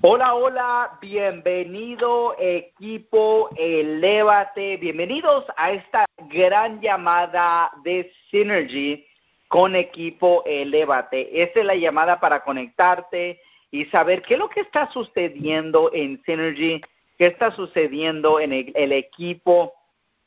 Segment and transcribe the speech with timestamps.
[0.00, 9.04] Hola, hola, bienvenido equipo Elévate, bienvenidos a esta gran llamada de Synergy
[9.48, 11.42] con equipo Elévate.
[11.42, 13.40] Esta es la llamada para conectarte
[13.72, 16.80] y saber qué es lo que está sucediendo en Synergy,
[17.18, 19.74] qué está sucediendo en el, equipo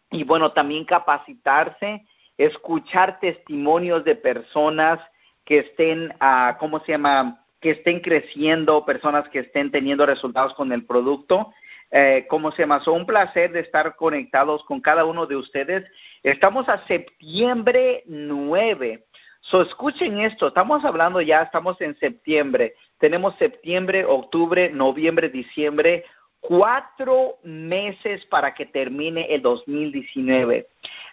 [0.10, 2.06] y bueno, también capacitarse,
[2.38, 5.00] escuchar testimonios de personas
[5.46, 7.38] que estén, uh, ¿cómo se llama?
[7.62, 11.54] Que estén creciendo, personas que estén teniendo resultados con el producto.
[11.92, 15.86] Eh, como se llama, un placer de estar conectados con cada uno de ustedes.
[16.24, 19.06] Estamos a septiembre 9.
[19.42, 22.76] So, escuchen esto, estamos hablando ya, estamos en septiembre.
[23.00, 26.06] Tenemos septiembre, octubre, noviembre, diciembre,
[26.40, 30.68] cuatro meses para que termine el 2019.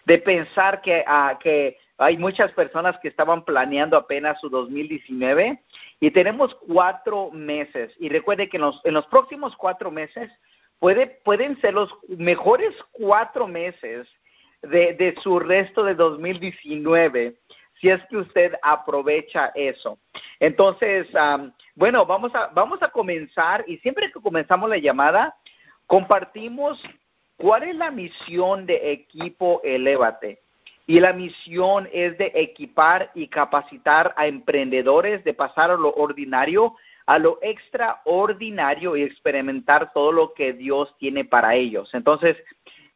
[0.05, 1.03] De pensar que,
[1.39, 5.61] que hay muchas personas que estaban planeando apenas su 2019
[5.99, 7.93] y tenemos cuatro meses.
[7.99, 10.31] Y recuerde que en los, próximos cuatro meses
[10.79, 14.07] puede, pueden ser los mejores cuatro meses
[14.61, 17.37] de, de su resto de 2019
[17.79, 19.99] si es que usted aprovecha eso.
[20.39, 21.07] Entonces,
[21.75, 25.35] bueno, vamos a, vamos a comenzar y siempre que comenzamos la llamada,
[25.87, 26.81] compartimos
[27.37, 30.41] cuál es la misión de equipo Elévate.
[30.89, 36.75] Y la misión es de equipar y capacitar a emprendedores de pasar a lo ordinario
[37.05, 41.93] a lo extraordinario y experimentar todo lo que Dios tiene para ellos.
[41.93, 42.37] Entonces,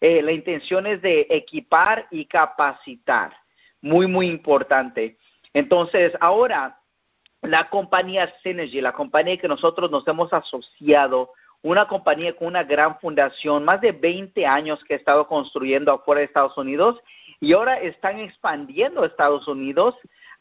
[0.02, 3.32] eh, la intención es de equipar y capacitar.
[3.80, 5.18] Muy, muy importante.
[5.54, 6.80] Entonces, ahora,
[7.44, 11.32] la compañía Synergy, la compañía que nosotros nos hemos asociado,
[11.64, 16.20] una compañía con una gran fundación, más de 20 años que ha estado construyendo afuera
[16.20, 17.02] de Estados Unidos
[17.44, 19.96] y ahora están expandiendo a Estados Unidos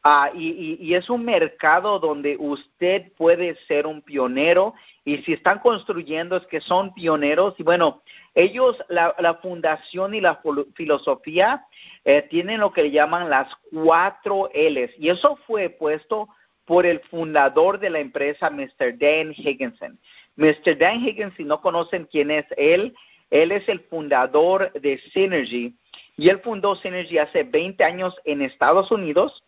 [0.05, 6.37] uh, y, es un mercado donde usted puede ser un pionero y si están construyendo
[6.37, 8.03] es que son pioneros y bueno,
[8.37, 10.41] ellos, la, la fundación y la
[10.77, 11.67] filosofía
[12.05, 16.29] eh, tienen lo que llaman las cuatro L's y eso fue puesto
[16.67, 18.97] por el fundador de la empresa, Mr.
[18.97, 19.99] Dan Higginson.
[20.37, 20.79] Mr.
[20.79, 22.95] Dan Higginson, si no conocen quién es él,
[23.31, 25.75] él es el fundador de Synergy
[26.17, 29.45] y él fundó Synergy hace 20 años en Estados Unidos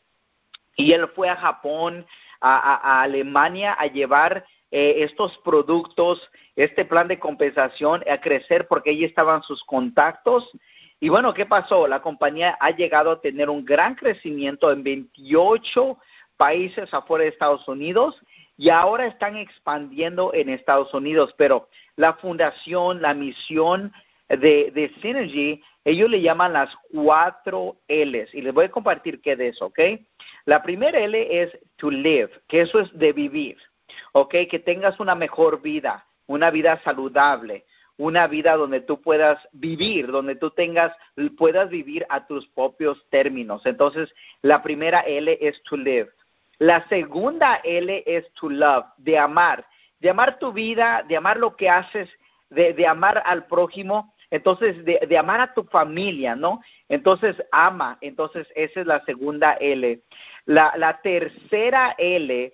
[0.77, 2.07] y él fue a Japón,
[2.41, 6.21] a, Alemania a llevar eh, estos productos,
[6.57, 10.51] este plan de compensación a crecer porque allí estaban sus contactos.
[11.01, 11.87] Y bueno, ¿qué pasó?
[11.87, 15.99] La compañía ha llegado a tener un gran crecimiento en 28
[16.37, 18.21] países afuera de Estados Unidos
[18.57, 23.93] y ahora están expandiendo en Estados Unidos, pero la fundación, la misión
[24.29, 29.37] de, de Synergy ellos le llaman las cuatro L's y les voy a compartir qué
[29.37, 29.81] de eso, ¿ok?
[30.47, 33.59] La primera L es to live, que eso es de vivir,
[34.13, 34.35] ¿ok?
[34.51, 37.67] Que tengas una mejor vida, una vida saludable,
[37.99, 40.97] una vida donde tú puedas vivir, donde tú tengas,
[41.37, 43.67] puedas vivir a tus propios términos.
[43.67, 46.11] Entonces, la primera L es to live.
[46.59, 49.67] La segunda L es to love, de amar,
[50.01, 52.09] de amar tu vida, de amar lo que haces,
[52.49, 56.61] de, de amar al prójimo entonces, de, amar a tu familia, ¿no?
[56.89, 57.99] Entonces, ama.
[58.01, 60.01] Entonces, esa es la segunda L.
[60.47, 62.53] La, tercera L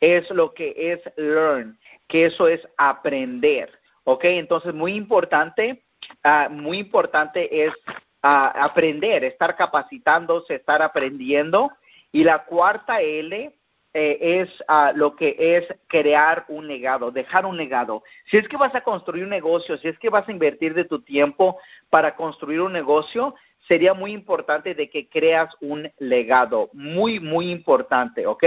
[0.00, 3.72] es lo que es learn, que eso es aprender,
[4.04, 4.24] ¿ok?
[4.24, 5.84] Entonces, muy importante,
[6.24, 11.72] uh, muy importante es uh, aprender, estar capacitándose, estar aprendiendo.
[12.12, 13.55] Y la cuarta L
[13.98, 18.02] eh, es uh, lo que es crear un legado, dejar un legado.
[18.30, 20.84] Si es que vas a construir un negocio, si es que vas a invertir de
[20.84, 21.58] tu tiempo
[21.88, 23.34] para construir un negocio,
[23.66, 28.44] sería muy importante de que creas un legado, muy, muy importante, ¿ok?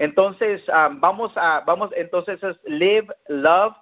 [0.00, 3.76] Entonces, um, vamos a, vamos, entonces es live, love,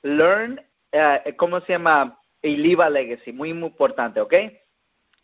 [0.00, 0.58] learn,
[0.94, 2.18] uh, ¿cómo se llama?
[2.40, 4.34] Y live a legacy, muy, muy importante, ¿ok?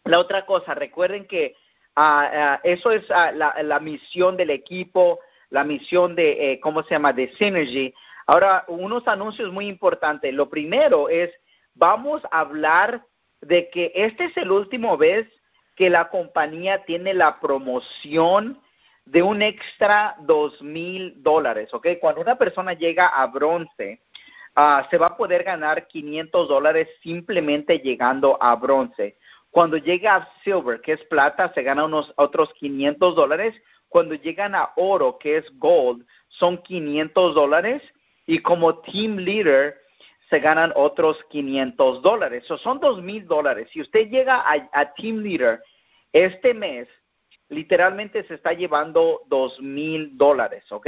[0.04, 1.54] La otra cosa, recuerden que
[1.96, 7.32] uh, eso es la, misión del equipo, la misión de, eh, ¿cómo se llama?, de
[7.34, 7.92] Synergy.
[8.26, 10.32] Ahora, unos anuncios muy importantes.
[10.32, 11.30] Lo primero es,
[11.74, 13.04] vamos a hablar
[13.40, 15.26] de que este es el último vez
[15.76, 18.60] que la compañía tiene la promoción
[19.06, 21.88] de un extra dos mil dólares, ¿ok?
[22.00, 24.02] Cuando una persona llega a bronce,
[24.56, 29.16] uh, se va a poder ganar 500 dólares simplemente llegando a bronce.
[29.50, 33.60] Cuando llega a silver, que es plata, se gana unos otros 500 dólares
[33.90, 37.82] cuando llegan a oro, que es gold, son 500 dólares
[38.24, 39.76] y como team leader
[40.30, 42.44] se ganan otros 500 dólares.
[42.44, 43.68] Eso son 2 mil dólares.
[43.72, 45.60] Si usted llega a, team leader
[46.12, 46.88] este mes,
[47.48, 50.86] literalmente se está llevando 2 mil dólares, ¿ok?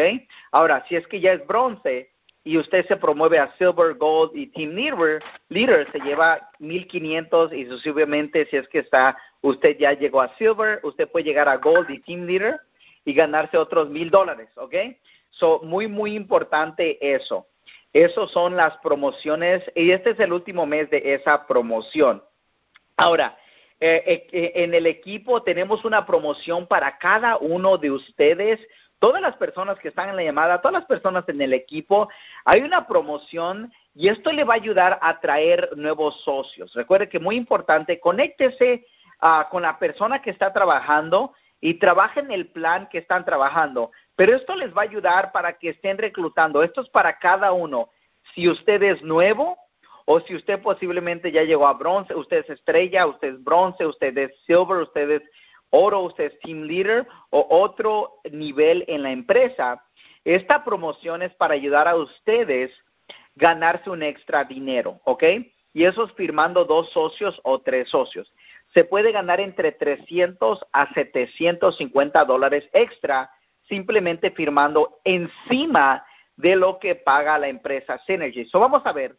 [0.53, 2.13] Ahora, si es que ya es bronce,
[2.45, 7.67] y usted se promueve a Silver, Gold y Team Leader, leader se lleva 1500 y
[7.67, 11.89] sucesivamente si es que está usted ya llegó a Silver, usted puede llegar a Gold
[11.91, 12.61] y Team Leader
[13.05, 14.75] y ganarse otros mil dólares, ¿ok?
[15.31, 17.47] So, muy, muy importante eso.
[17.93, 22.23] Esas son las promociones y este es el último mes de esa promoción.
[22.97, 23.37] Ahora,
[23.81, 28.61] eh, eh, eh, en el equipo tenemos una promoción para cada uno de ustedes
[29.03, 32.09] todas las personas que están en la llamada, todas las personas en el equipo,
[32.45, 36.73] hay una promoción y esto le va a ayudar a traer nuevos socios.
[36.75, 38.87] Recuerde que muy importante, conéctese
[39.19, 43.93] ah, con la persona que está trabajando y trabajen el plan que están trabajando.
[44.17, 46.63] Pero esto les va a ayudar para que estén reclutando.
[46.63, 47.89] Esto es para cada uno.
[48.35, 49.57] Si usted es nuevo
[50.05, 54.19] o si usted posiblemente ya llegó a bronce, usted es estrella, usted es bronce, usted
[54.19, 55.23] es silver, usted es
[55.71, 59.83] oro, usted es team leader o otro nivel en la empresa,
[60.25, 62.73] esta promoción es para ayudar a ustedes
[63.37, 65.25] ganarse un extra dinero, ¿ok?
[65.73, 68.33] Y eso es firmando dos socios o tres socios.
[68.75, 73.31] Se puede ganar entre 300 a 750 dólares extra
[73.69, 76.05] simplemente firmando encima
[76.37, 78.45] de lo que paga la empresa Synergy.
[78.47, 79.17] So vamos a ver,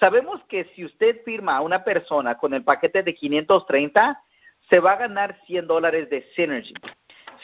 [0.00, 4.20] sabemos que si usted firma a una persona con el paquete de 530,
[4.68, 6.74] se va a ganar 100 dólares de Synergy.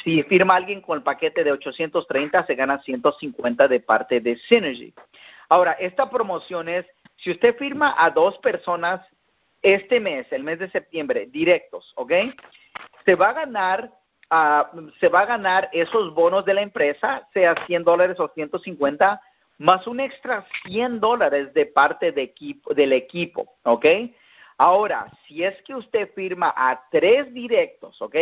[0.03, 4.95] Si firma alguien con el paquete de 830, se gana 150 de parte de Synergy.
[5.49, 6.87] Ahora, esta promoción es,
[7.17, 9.07] si usted firma a dos personas
[9.63, 12.13] este mes, el mes de septiembre, directos, ¿ok?
[13.05, 13.93] Se va a ganar,
[14.31, 19.21] uh, se va a ganar esos bonos de la empresa, sea 100 dólares o 150,
[19.59, 23.87] más un extra 100 dólares de parte de equipo, del equipo, ¿ok?
[24.57, 28.17] Ahora, si es que usted firma a tres directos, ¿ok?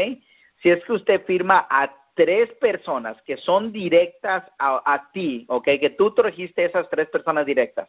[0.62, 5.64] Si es que usted firma a tres personas que son directas a, ti, ¿ok?
[5.64, 7.88] Que tú trajiste esas tres personas directas.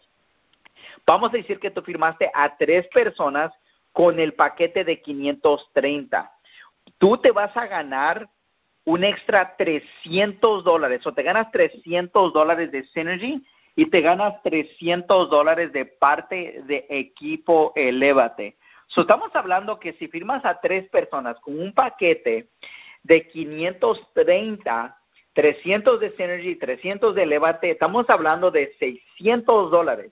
[1.06, 3.51] Vamos a decir que tú firmaste a tres personas
[3.91, 6.31] con el paquete de 530.
[6.97, 8.30] Tú te vas a ganar
[8.86, 13.44] un extra 300 dólares o te ganas 300 dólares de Synergy
[13.75, 18.57] y te ganas 300 dólares de parte de equipo Elevate.
[18.88, 22.50] So, estamos hablando que si firmas a tres personas con un paquete
[23.03, 24.97] de 530,
[25.33, 30.12] 300 de Synergy, 300 de Elevate, estamos hablando de 600 dólares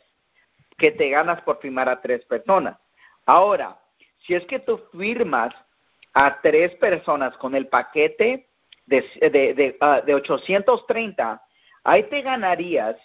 [0.77, 2.77] que te ganas por firmar a tres personas.
[3.25, 3.77] Ahora,
[4.25, 5.53] si es que tú firmas
[6.13, 8.47] a tres personas con el paquete
[8.85, 11.41] de, de, de 830, ah,
[11.83, 12.95] ahí te ganarías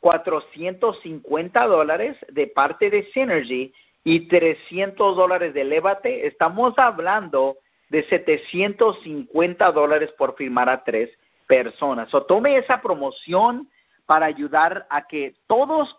[0.00, 3.72] 450 dólares de parte de Synergy
[4.02, 7.58] y 300 dólares de Levate, estamos hablando
[7.90, 11.10] de 750 dólares por firmar a tres
[11.46, 12.12] personas.
[12.14, 13.68] O tome esa promoción
[14.06, 15.98] para ayudar a que todos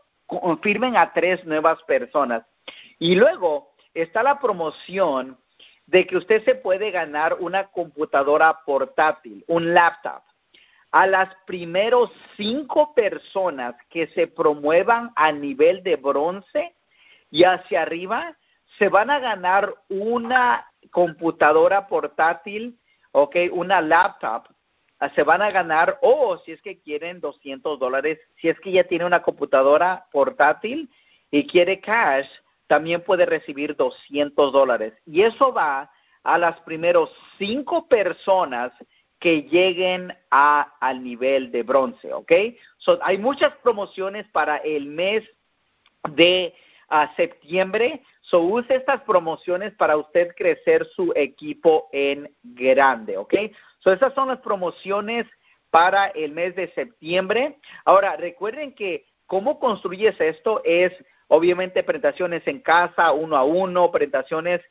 [0.61, 2.43] firmen a tres nuevas personas.
[2.99, 5.37] Y luego está la promoción
[5.85, 10.21] de que usted se puede ganar una computadora portátil, un laptop
[10.91, 16.75] a las primeros cinco personas que se promuevan a nivel de bronce
[17.29, 18.37] y hacia arriba,
[18.77, 22.77] se van a ganar una computadora portátil,
[23.13, 24.47] ok, una laptop,
[25.09, 28.83] se van a ganar, o si es que quieren 200 dólares, si es que ya
[28.83, 30.89] tiene una computadora portátil
[31.31, 32.27] y quiere cash,
[32.67, 34.93] también puede recibir 200 dólares.
[35.05, 35.91] Y eso va
[36.23, 38.71] a las primeros cinco personas
[39.19, 42.31] que lleguen a, al nivel de bronce, ¿ok?
[42.77, 45.23] So, hay muchas promociones para el mes
[46.09, 46.55] de
[46.89, 48.01] ah, septiembre.
[48.21, 53.33] So, use estas promociones para usted crecer su equipo en grande, ¿ok?
[53.81, 55.25] So, esas son las promociones
[55.69, 57.57] para el mes de septiembre.
[57.85, 60.93] Ahora, recuerden que cómo construyes esto es
[61.27, 64.61] obviamente presentaciones en casa, uno a uno, presentaciones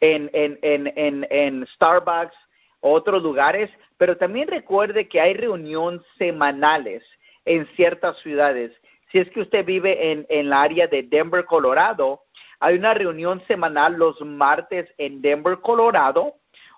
[0.00, 2.36] en, en, en, en, Starbucks,
[2.80, 7.02] otros lugares, pero también recuerde que hay reuniones semanales
[7.44, 8.70] en ciertas ciudades.
[9.10, 12.22] Si es que usted vive en, en la área de Denver, Colorado,
[12.60, 16.34] hay una reunión semanal los martes en Denver, Colorado,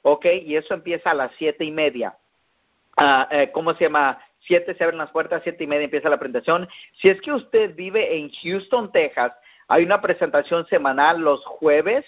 [0.09, 0.27] ¿ok?
[0.45, 2.17] Y eso empieza a las siete y media.
[2.97, 4.19] Ah, eh, ¿Cómo se llama?
[4.47, 6.69] Siete se abren las puertas, siete y media empieza la presentación.
[7.01, 9.33] Si es que usted vive en Houston, Texas,
[9.67, 12.05] hay una presentación semanal los jueves,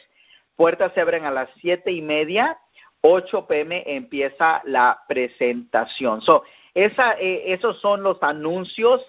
[0.55, 2.57] puertas se abren a las siete y media
[3.00, 6.21] 8 pm empieza la presentación.
[6.23, 9.05] So, esa, eh, esos son los anuncios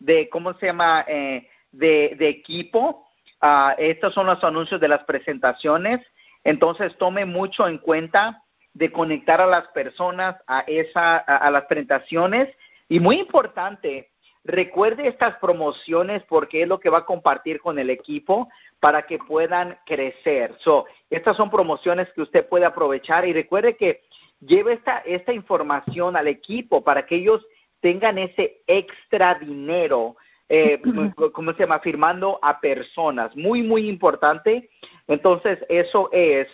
[0.00, 1.04] de, ¿cómo se llama?
[1.06, 3.06] Eh, de, de, equipo.
[3.42, 6.00] Uh, estos son los anuncios de las presentaciones.
[6.44, 8.42] Entonces, tome mucho en cuenta
[8.74, 12.48] de conectar a las personas a, esa, a, las presentaciones.
[12.88, 14.10] Y muy importante,
[14.44, 18.48] recuerde estas promociones porque es lo que va a compartir con el equipo
[18.80, 20.54] para que puedan crecer.
[20.58, 24.02] So, estas son promociones que usted puede aprovechar y recuerde que
[24.40, 27.46] lleve esta, esta información al equipo para que ellos
[27.80, 30.16] tengan ese extra dinero,
[30.48, 30.80] eh,
[31.32, 31.80] ¿cómo se llama?
[31.80, 33.34] Firmando a personas.
[33.36, 34.70] Muy, muy importante.
[35.06, 36.48] Entonces, eso es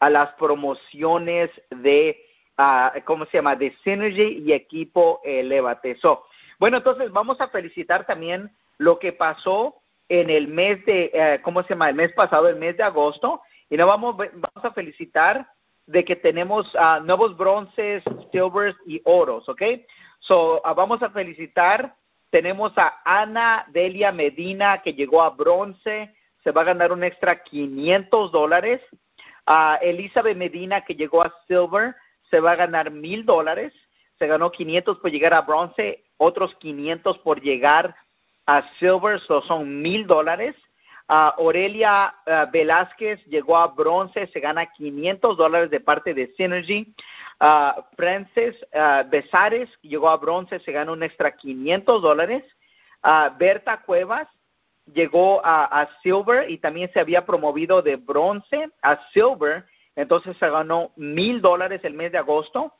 [0.00, 2.18] a las promociones de,
[2.58, 3.56] uh, ¿cómo se llama?
[3.56, 5.96] De Synergy y equipo Elevate.
[5.96, 6.24] So,
[6.58, 9.76] bueno, entonces vamos a felicitar también lo que pasó
[10.08, 11.88] en el mes de, eh, ¿cómo se llama?
[11.88, 13.40] El mes pasado, el mes de agosto.
[13.68, 15.48] Y nos vamos, vamos a felicitar
[15.86, 19.62] de que tenemos uh, nuevos bronces, silvers y oros, ¿ok?
[20.18, 21.94] So, uh, vamos a felicitar.
[22.30, 27.42] Tenemos a Ana Delia Medina que llegó a bronce, se va a ganar un extra
[27.42, 28.80] 500 dólares.
[29.46, 31.94] A Elizabeth Medina que llegó a silver,
[32.30, 33.72] se va a ganar mil dólares.
[34.18, 37.94] Se ganó 500 por llegar a bronce, otros 500 por llegar
[38.46, 40.56] a silver, so son mil dólares.
[41.08, 46.94] Uh, Aurelia uh, Velázquez llegó a bronce, se gana 500 dólares de parte de Synergy.
[47.40, 48.56] Uh, Frances
[49.10, 52.44] Besares llegó a bronce, se gana un extra 500 dólares.
[53.38, 54.26] Berta Cuevas
[54.92, 60.90] llegó a, silver y también se había promovido de bronce a silver, entonces se ganó
[60.96, 62.72] mil dólares el mes de agosto.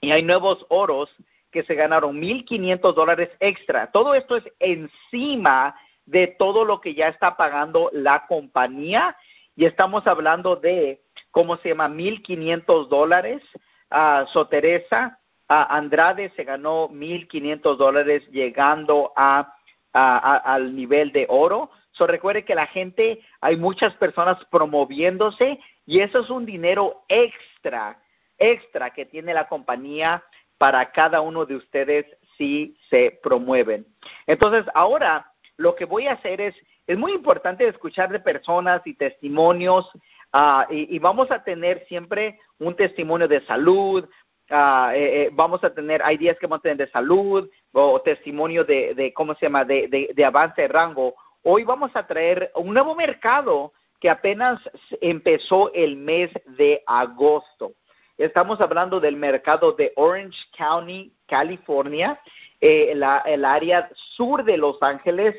[0.00, 1.10] Y hay nuevos oros
[1.50, 3.90] que se ganaron 1.500 dólares extra.
[3.90, 5.74] Todo esto es encima
[6.08, 9.16] de todo lo que ya está pagando la compañía
[9.54, 11.88] y estamos hablando de, ¿cómo se llama?
[11.88, 13.42] 1.500 dólares.
[13.90, 19.54] Uh, Soteresa Andrade se ganó 1.500 dólares llegando a,
[19.92, 21.70] al nivel de oro.
[21.92, 27.98] So, recuerde que la gente, hay muchas personas promoviéndose y eso es un dinero extra,
[28.36, 30.22] extra que tiene la compañía
[30.58, 33.86] para cada uno de ustedes si se promueven.
[34.26, 36.54] Entonces, ahora lo que voy a hacer es,
[36.86, 39.90] es muy importante escuchar de personas y testimonios
[40.32, 44.08] uh, y, vamos a tener siempre un testimonio de salud,
[44.50, 49.12] uh, vamos a tener, hay días que vamos a tener de salud o testimonio de,
[49.14, 51.14] ¿cómo se llama?, de avance de rango.
[51.42, 54.60] Hoy vamos a traer un nuevo mercado que apenas
[55.00, 57.72] empezó el mes de agosto.
[58.16, 62.20] Estamos hablando del mercado de Orange County, California,
[62.60, 65.36] eh, la, el área sur de Los Ángeles.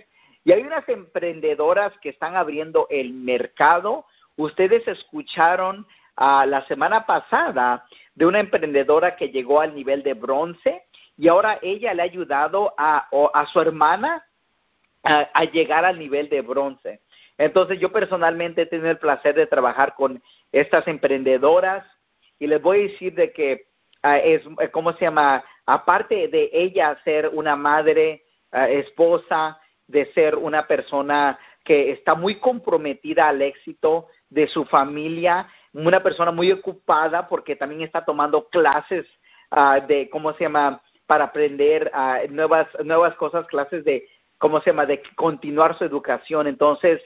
[0.50, 4.08] Y hay unas emprendedoras que están abriendo el mercado.
[4.36, 5.86] Ustedes escucharon
[6.18, 11.60] uh, la semana pasada de una emprendedora que llegó al nivel de bronce y ahora
[11.62, 14.26] ella le ha ayudado a, a su hermana
[15.04, 17.02] a, llegar al nivel de bronce.
[17.38, 20.20] Entonces yo personalmente he tenido el placer de trabajar con
[20.52, 21.86] estas emprendedoras
[22.40, 23.68] y les voy a decir de que
[24.04, 25.44] uh, es, eh, ¿cómo se llama?
[25.68, 32.36] Aparte de ella ser una madre, uh, esposa, de ser una persona que está muy
[32.36, 39.06] comprometida al éxito de su familia, una persona muy ocupada porque también está tomando clases
[39.52, 40.82] uh, de, ¿cómo se llama?
[41.08, 41.92] Para aprender
[42.30, 44.86] nuevas, nuevas cosas, clases de, ¿cómo se llama?
[44.86, 46.46] De continuar su educación.
[46.46, 47.02] Entonces,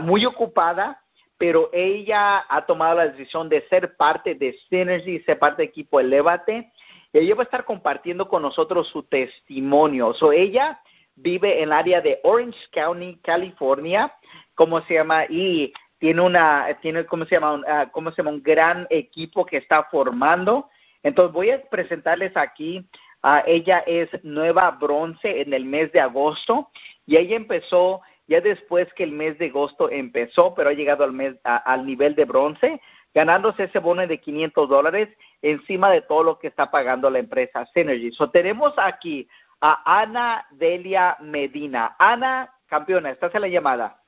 [0.00, 1.00] muy ocupada,
[1.38, 6.00] pero ella ha tomado la decisión de ser parte de Synergy, ser parte de equipo
[6.00, 6.72] Elevate.
[7.12, 10.12] Y ella va a estar compartiendo con nosotros su testimonio.
[10.14, 10.80] So, ella
[11.16, 14.12] vive en el área de Orange County, California,
[14.54, 15.24] ¿cómo se llama?
[15.28, 17.54] Y tiene una, tiene, ¿cómo se llama?
[17.54, 18.30] Uh, ¿Cómo se llama?
[18.30, 20.68] Un gran equipo que está formando.
[21.02, 22.86] Entonces voy a presentarles aquí,
[23.22, 26.70] uh, ella es nueva bronce en el mes de agosto
[27.06, 31.12] y ella empezó ya después que el mes de agosto empezó, pero ha llegado al,
[31.12, 32.80] mes, al nivel de bronce,
[33.14, 35.08] ganándose ese bono de 500 dólares
[35.42, 38.12] encima de todo lo que está pagando la empresa Synergy.
[38.12, 39.28] So, tenemos aquí
[39.60, 41.96] a Ana Delia Medina.
[41.98, 44.00] Ana, campeona, estás en la llamada.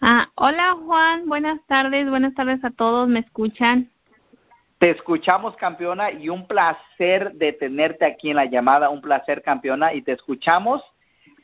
[0.00, 3.90] Ah, hola Juan, buenas tardes, buenas tardes a todos, ¿me escuchan?
[4.78, 9.92] Te escuchamos, campeona, y un placer de tenerte aquí en la llamada, un placer, campeona,
[9.92, 10.82] y te escuchamos.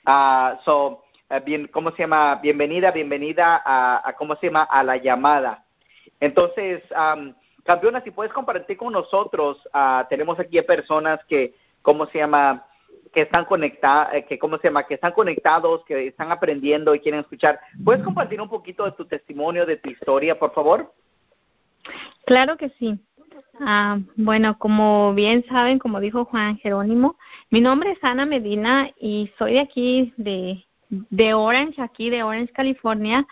[0.07, 2.37] Uh, so, eh, bien, ¿cómo se llama?
[2.37, 4.63] Bienvenida, bienvenida a, a, ¿cómo se llama?
[4.63, 5.65] A la llamada.
[6.19, 12.19] Entonces, um, campeona, si puedes compartir con nosotros, uh, tenemos aquí personas que, ¿cómo se
[12.19, 12.65] llama?
[13.13, 14.87] Que están conectadas, eh, que, ¿cómo se llama?
[14.87, 17.61] Que están conectados, que están aprendiendo y quieren escuchar.
[17.85, 20.93] ¿Puedes compartir un poquito de tu testimonio, de tu historia, por favor?
[22.27, 22.99] Claro que sí.
[23.61, 27.17] Ah, bueno, como bien saben, como dijo Juan Jerónimo,
[27.51, 32.53] mi nombre es Ana Medina y soy de aquí, de de Orange, aquí de Orange,
[32.53, 33.27] California,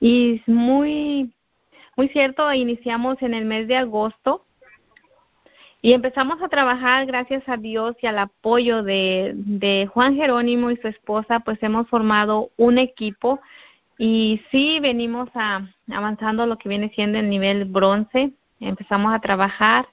[0.00, 1.32] y es muy,
[1.96, 4.44] muy cierto, iniciamos en el mes de agosto
[5.88, 10.76] Y empezamos a trabajar gracias a Dios y al apoyo de, de Juan Jerónimo y
[10.76, 13.40] su esposa, pues hemos formado un equipo
[13.96, 18.32] y sí venimos a, avanzando lo que viene siendo el nivel bronce.
[18.60, 19.88] Empezamos a trabajar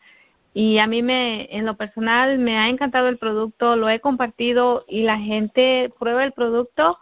[0.54, 4.84] y a mí me en lo personal me ha encantado el producto, lo he compartido
[4.90, 7.00] y la gente prueba el producto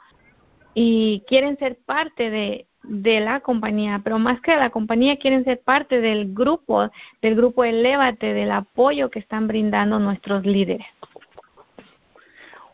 [0.75, 5.43] y quieren ser parte de, de la compañía, pero más que de la compañía quieren
[5.43, 6.89] ser parte del grupo,
[7.21, 10.85] del grupo Elévate, del apoyo que están brindando nuestros líderes.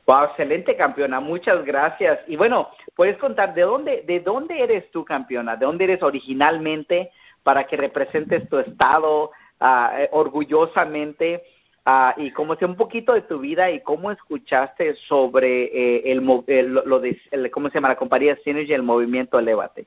[0.05, 2.19] Wow, excelente campeona, muchas gracias.
[2.27, 7.11] Y bueno, puedes contar de dónde, de dónde eres tú campeona, de dónde eres originalmente
[7.43, 11.43] para que representes tu estado, uh, orgullosamente
[11.85, 16.43] uh, y como sea un poquito de tu vida y cómo escuchaste sobre eh, el,
[16.47, 17.19] el, lo de
[17.51, 19.85] cómo se llama la compañía Synergy el movimiento Elevate.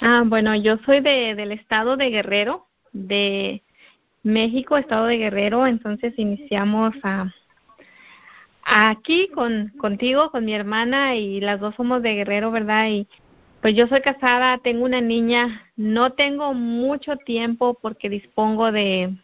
[0.00, 3.62] Ah, bueno, yo soy de del estado de Guerrero, de
[4.22, 7.32] México, estado de Guerrero, entonces iniciamos a
[8.64, 12.88] aquí con contigo, con mi hermana y las dos somos de Guerrero, ¿verdad?
[12.88, 13.08] Y
[13.60, 19.14] pues yo soy casada, tengo una niña, no tengo mucho tiempo porque dispongo de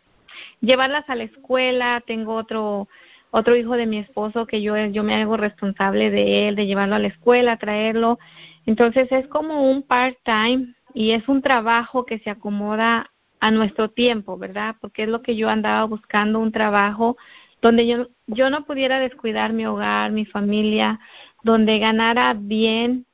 [0.60, 2.88] llevarlas a la escuela, tengo otro
[3.30, 6.94] otro hijo de mi esposo que yo yo me hago responsable de él, de llevarlo
[6.94, 8.18] a la escuela, traerlo.
[8.68, 13.10] Entonces es como un part-time y es un trabajo que se acomoda
[13.40, 14.76] a nuestro tiempo, ¿verdad?
[14.78, 17.16] Porque es lo que yo andaba buscando, un trabajo
[17.62, 21.00] donde yo yo no pudiera descuidar mi hogar, mi familia,
[21.42, 23.06] donde ganara bien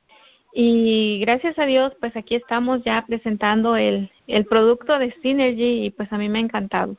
[0.51, 5.89] y gracias a Dios, pues aquí estamos ya presentando el, el producto de Synergy y
[5.91, 6.97] pues a mí me ha encantado.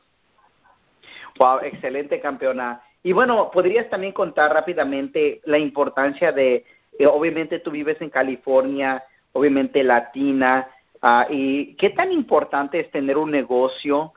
[1.37, 2.81] Wow, excelente campeona.
[3.03, 6.65] Y bueno, podrías también contar rápidamente la importancia de,
[7.05, 10.67] obviamente tú vives en California, obviamente latina,
[11.01, 14.13] uh, y qué tan importante es tener un negocio,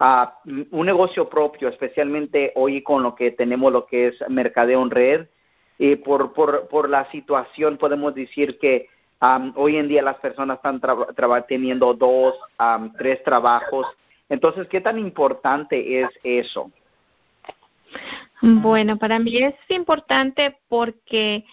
[0.00, 0.26] uh,
[0.70, 5.26] un negocio propio, especialmente hoy con lo que tenemos lo que es mercadeo en red,
[5.78, 8.88] eh, por, por, por la situación podemos decir que
[9.20, 10.80] um, hoy en día las personas están
[11.48, 13.86] teniendo dos, um, tres trabajos.
[14.28, 16.70] Entonces, ¿qué tan importante es eso?
[18.40, 21.44] Bueno, para mí es importante porque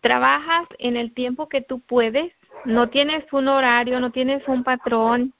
[0.00, 2.32] trabajas en el tiempo que tú puedes,
[2.64, 5.32] no tienes un horario, no tienes un patrón.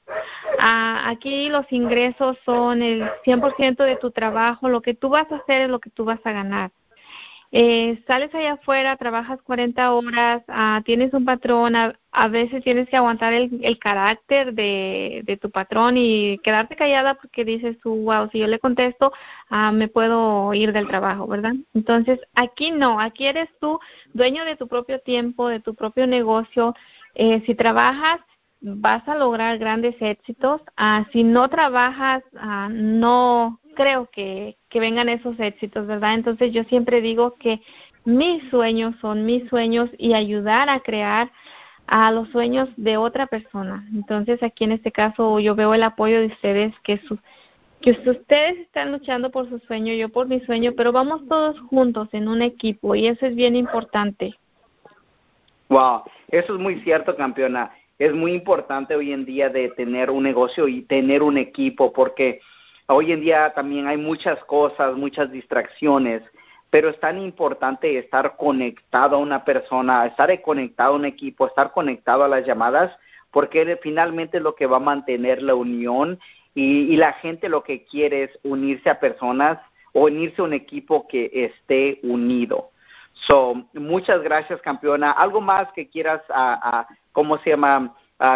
[0.59, 5.37] Ah, aquí los ingresos son el 100% de tu trabajo, lo que tú vas a
[5.37, 6.71] hacer es lo que tú vas a ganar
[7.53, 12.97] eh, sales allá afuera, trabajas 40 horas, ah, tienes un patrón, a, veces tienes que
[12.97, 18.39] aguantar el, el carácter de, tu patrón y quedarte callada porque dices tú, wow, si
[18.39, 19.13] yo le contesto,
[19.49, 21.55] ah, me puedo ir del trabajo, ¿verdad?
[21.75, 23.81] Entonces, aquí no, aquí eres tú
[24.13, 26.75] dueño de tu propio tiempo, de tu propio negocio.
[27.15, 28.21] Eh, si trabajas,
[28.61, 30.61] vas a lograr grandes éxitos.
[30.77, 36.15] Ah, si no trabajas, ah, no creo que, vengan esos éxitos, ¿verdad?
[36.15, 37.61] Entonces yo siempre digo que
[38.05, 41.31] mis sueños son mis sueños y ayudar a crear
[41.87, 43.87] a los sueños de otra persona.
[43.95, 47.19] Entonces aquí en este caso yo veo el apoyo de ustedes que sus
[47.81, 52.11] que ustedes están luchando por su sueño, yo por mi sueño, pero vamos todos juntos
[52.13, 54.35] en un equipo y eso es bien importante.
[55.71, 57.71] Wow, eso es muy cierto, campeona
[58.01, 62.41] es muy importante hoy en día de tener un negocio y tener un equipo, porque
[62.87, 66.23] hoy en día también hay muchas cosas, muchas distracciones,
[66.71, 71.73] pero es tan importante estar conectado a una persona, estar conectado a un equipo, estar
[71.73, 72.91] conectado a las llamadas,
[73.31, 76.19] porque finalmente es lo que va a mantener la unión
[76.55, 79.59] y, la gente lo que quiere es unirse a personas
[79.93, 82.71] o unirse a un equipo que esté unido.
[83.13, 85.11] So, muchas gracias, campeona.
[85.11, 87.95] ¿Algo más que quieras, a, a cómo se llama,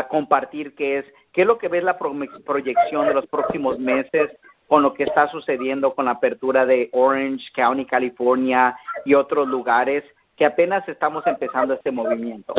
[0.08, 4.30] compartir qué es, qué es lo que ves la proyección de los próximos meses
[4.66, 10.04] con lo que está sucediendo con la apertura de Orange County, California y otros lugares
[10.36, 12.54] que apenas estamos empezando este movimiento?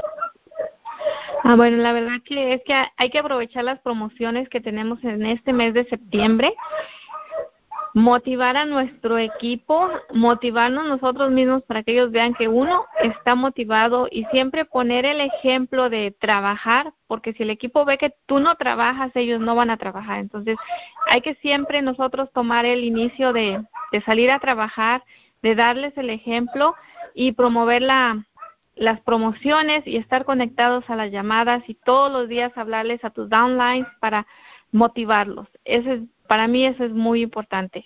[1.44, 5.26] Ah, bueno, la verdad que es que hay que aprovechar las promociones que tenemos en
[5.26, 6.56] este mes de septiembre
[7.96, 14.10] motivar a nuestro equipo, motivarnos nosotros mismos para que ellos vean que uno está motivado
[14.12, 18.56] y siempre poner el ejemplo de trabajar, porque si el equipo ve que tú no
[18.56, 20.20] trabajas, ellos no van a trabajar.
[20.20, 20.58] Entonces,
[21.08, 23.64] hay que siempre nosotros tomar el inicio de,
[24.06, 25.02] salir a trabajar,
[25.42, 26.76] de darles el ejemplo
[27.14, 28.26] y promover la,
[28.76, 33.30] las promociones y estar conectados a las llamadas y todos los días hablarles a tus
[33.30, 34.28] downlines para
[34.74, 35.48] motivarlos.
[35.64, 37.86] Ese es para mí eso es muy importante.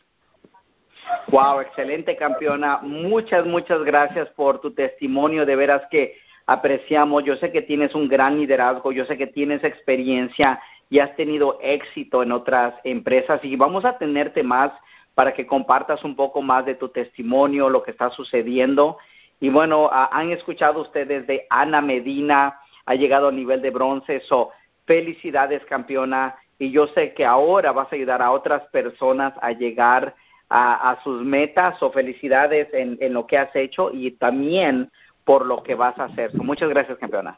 [1.28, 2.80] Wow, excelente campeona.
[2.82, 5.46] Muchas, muchas gracias por tu testimonio.
[5.46, 7.24] De veras que apreciamos.
[7.24, 11.60] Yo sé que tienes un gran liderazgo, yo sé que tienes experiencia y has tenido
[11.62, 14.72] éxito en otras empresas y vamos a tenerte más
[15.14, 18.98] para que compartas un poco más de tu testimonio, lo que está sucediendo.
[19.40, 24.50] Y bueno, han escuchado ustedes de Ana Medina, ha llegado al nivel de bronce, so
[24.86, 30.14] felicidades campeona y yo sé que ahora vas a ayudar a otras personas a llegar
[30.50, 34.92] a, sus metas o felicidades en, lo que has hecho y también
[35.24, 36.34] por lo que vas a hacer.
[36.36, 37.36] muchas gracias, campeona.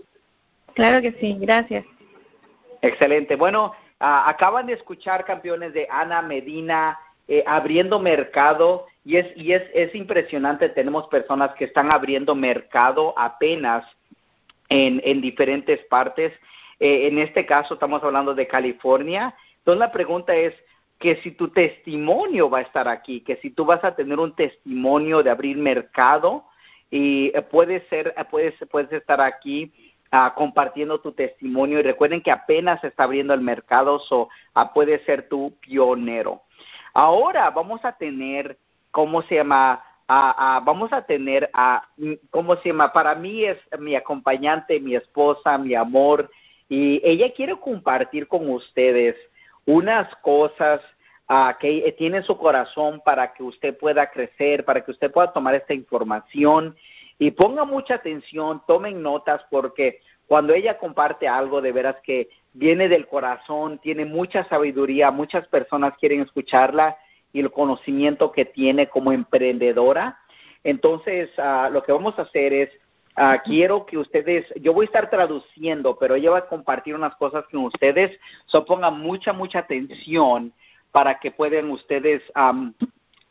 [0.73, 1.85] Claro que sí, gracias.
[2.81, 3.35] Excelente.
[3.35, 9.63] Bueno, acaban de escuchar campeones de Ana Medina eh, abriendo mercado y es y es
[9.73, 10.69] es impresionante.
[10.69, 13.85] Tenemos personas que están abriendo mercado apenas
[14.69, 16.33] en en diferentes partes.
[16.81, 19.35] Eh, en este caso estamos hablando de California.
[19.59, 20.55] Entonces la pregunta es
[20.97, 24.35] que si tu testimonio va a estar aquí, que si tú vas a tener un
[24.35, 26.45] testimonio de abrir mercado
[26.89, 29.71] y eh, puedes ser, eh, puedes, puedes estar aquí
[30.11, 35.03] uh, compartiendo tu testimonio y recuerden que apenas está abriendo el mercado, so uh, puedes
[35.05, 36.41] ser tu pionero.
[36.95, 38.57] Ahora vamos a tener,
[38.89, 39.83] ¿cómo se llama?
[40.09, 41.87] Uh, vamos a tener a,
[42.31, 42.91] ¿cómo se llama?
[42.91, 46.27] Para mí es mi acompañante, mi esposa, mi amor,
[46.71, 49.17] y ella quiere compartir con ustedes
[49.65, 50.79] unas cosas
[51.27, 55.33] uh, que tiene en su corazón para que usted pueda crecer, para que usted pueda
[55.33, 56.73] tomar esta información
[57.19, 62.87] y ponga mucha atención, tomen notas porque cuando ella comparte algo de veras que viene
[62.87, 66.97] del corazón, tiene mucha sabiduría, muchas personas quieren escucharla
[67.33, 70.19] y el conocimiento que tiene como emprendedora.
[70.63, 72.69] Entonces, uh, lo que vamos a hacer es
[73.17, 77.13] Uh, quiero que ustedes, yo voy a estar traduciendo, pero ella va a compartir unas
[77.17, 80.53] cosas con ustedes, so pongan mucha, mucha atención
[80.91, 82.73] para que puedan ustedes um,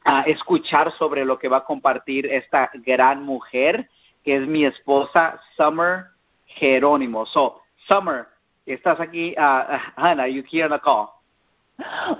[0.06, 3.88] uh, escuchar sobre lo que va a compartir esta gran mujer,
[4.22, 6.08] que es mi esposa, Summer
[6.44, 7.24] Jerónimo.
[7.24, 8.26] So, Summer,
[8.66, 11.20] estás aquí, uh, Hannah, you here on the call?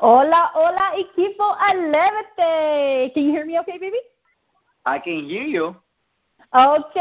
[0.01, 3.13] Hola, hola, equipo Alévate.
[3.13, 3.99] Can you hear me okay, baby?
[4.87, 5.77] I can hear you.
[6.53, 6.97] Ok,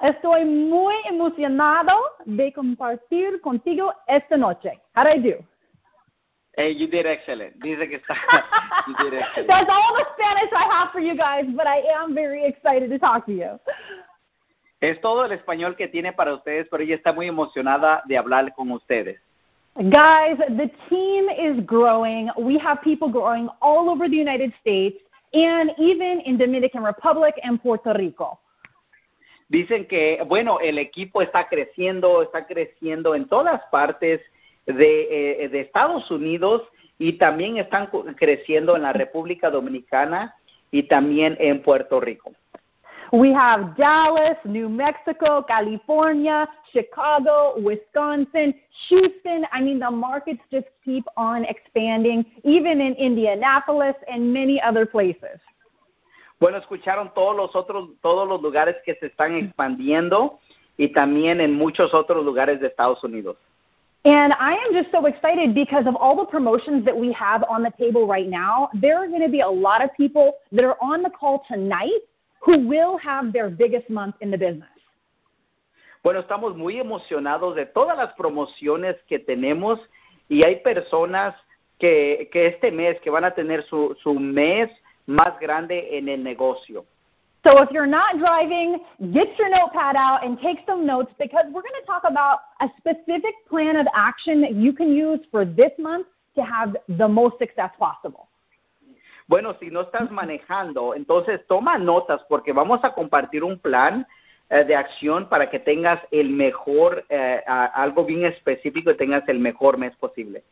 [0.00, 1.92] estoy muy emocionado
[2.24, 4.80] de compartir contigo esta noche.
[4.96, 5.44] How did I do?
[6.56, 7.62] Hey, you did excellent.
[7.62, 8.14] Dice que está.
[8.88, 9.48] you did excellent.
[9.48, 12.98] That's all the Spanish I have for you guys, but I am very excited to
[12.98, 13.60] talk to you.
[14.80, 18.54] Es todo el español que tiene para ustedes, pero ella está muy emocionada de hablar
[18.54, 19.20] con ustedes.
[19.74, 22.30] Guys, the team is growing.
[22.38, 24.98] We have people growing all over the United States
[25.32, 28.40] and even in Dominican Republic and Puerto Rico.
[29.48, 34.20] Dicen que, bueno, el equipo está creciendo, está creciendo en todas partes
[34.66, 36.62] de, eh, de Estados Unidos
[36.98, 40.36] y también están creciendo en la República Dominicana
[40.70, 42.32] y también en Puerto Rico.
[43.12, 48.52] We have Dallas, New Mexico, California, Chicago, Wisconsin,
[48.88, 49.46] Houston.
[49.50, 55.40] I mean, the markets just keep on expanding, even in Indianapolis and many other places.
[56.38, 60.38] Bueno, escucharon todos los otros, todos los lugares que se están expandiendo
[60.76, 63.36] y también en muchos otros lugares de Estados Unidos.
[64.04, 67.62] And I am just so excited because of all the promotions that we have on
[67.62, 68.70] the table right now.
[68.72, 72.07] There are going to be a lot of people that are on the call tonight
[72.40, 74.68] who will have their biggest month in the business.
[76.02, 79.80] Bueno, estamos muy emocionados de todas las promociones que tenemos
[80.28, 81.34] y hay personas
[81.78, 84.70] que, que este mes que van a tener su, su mes
[85.06, 86.84] más grande en el negocio.
[87.44, 88.78] So if you're not driving,
[89.12, 92.68] get your notepad out and take some notes because we're going to talk about a
[92.78, 97.38] specific plan of action that you can use for this month to have the most
[97.38, 98.28] success possible.
[99.28, 104.06] Bueno, si no estás manejando, entonces toma notas porque vamos a compartir un plan
[104.48, 109.38] eh, de acción para que tengas el mejor, eh, algo bien específico y tengas el
[109.38, 110.42] mejor mes posible.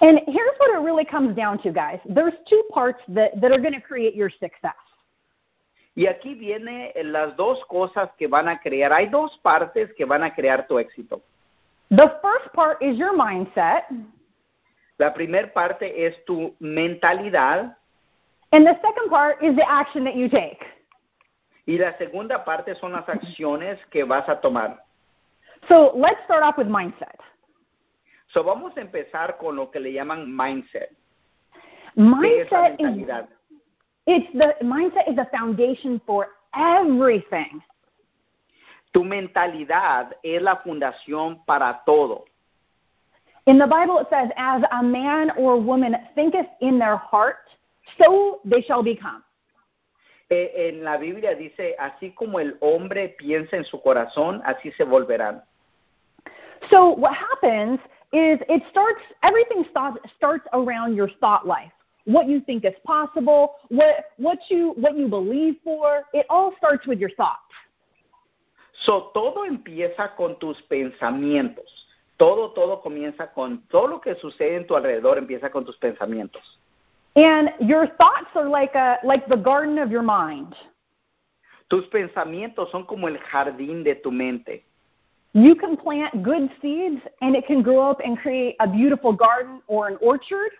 [0.00, 2.00] And here's what it really comes down to, guys.
[2.04, 4.74] There's two parts that, that are going to create your success.
[5.94, 8.92] Y aquí viene las dos cosas que van a crear.
[8.92, 11.22] Hay dos partes que van a crear tu éxito.
[11.90, 13.84] The first part is your mindset.
[14.98, 17.76] La primera parte es tu mentalidad.
[18.52, 20.64] And the second part is the action that you take.
[21.66, 24.82] Y la segunda parte son las acciones que vas a tomar.
[25.68, 27.18] So let's start off with mindset.
[28.32, 30.90] So vamos a empezar con lo que le llaman mindset.
[31.96, 33.08] Mindset is
[34.06, 37.60] it's the mindset is the foundation for everything.
[38.92, 42.24] Tu mentalidad es la fundación para todo.
[43.46, 47.48] In the Bible, it says, As a man or woman thinketh in their heart,
[47.98, 49.22] so they shall become.
[50.28, 55.40] En la Biblia dice, así como el hombre piensa en su corazón, así se volverán.
[56.68, 57.78] So what happens
[58.12, 61.70] is it starts everything starts starts around your thought life.
[62.06, 66.88] What you think is possible, what what you what you believe for, it all starts
[66.88, 67.52] with your thoughts.
[68.84, 71.70] So todo empieza con tus pensamientos.
[72.16, 76.60] Todo todo comienza con todo lo que sucede en tu alrededor empieza con tus pensamientos.
[77.14, 80.54] And your thoughts are like a like the garden of your mind.
[81.68, 84.64] Tus pensamientos son como el jardín de tu mente.
[85.32, 89.60] You can plant good seeds and it can grow up and create a beautiful garden
[89.66, 90.50] or an orchard.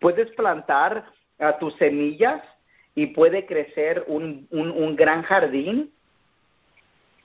[0.00, 1.04] Puedes plantar
[1.40, 2.42] uh, tus semillas
[2.94, 5.90] y puede crecer un, un, un gran jardín.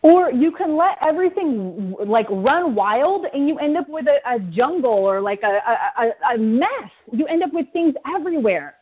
[0.05, 4.39] Or you can let everything like run wild and you end up with a, a
[4.39, 5.59] jungle or like a,
[5.97, 6.91] a, a mess.
[7.11, 8.75] You end up with things everywhere.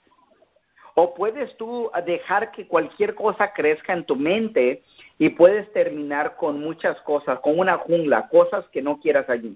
[0.97, 4.83] O puedes tú dejar que cualquier cosa crezca en tu mente
[5.17, 9.55] y puedes terminar con muchas cosas, con una jungla, cosas que no quieras allí.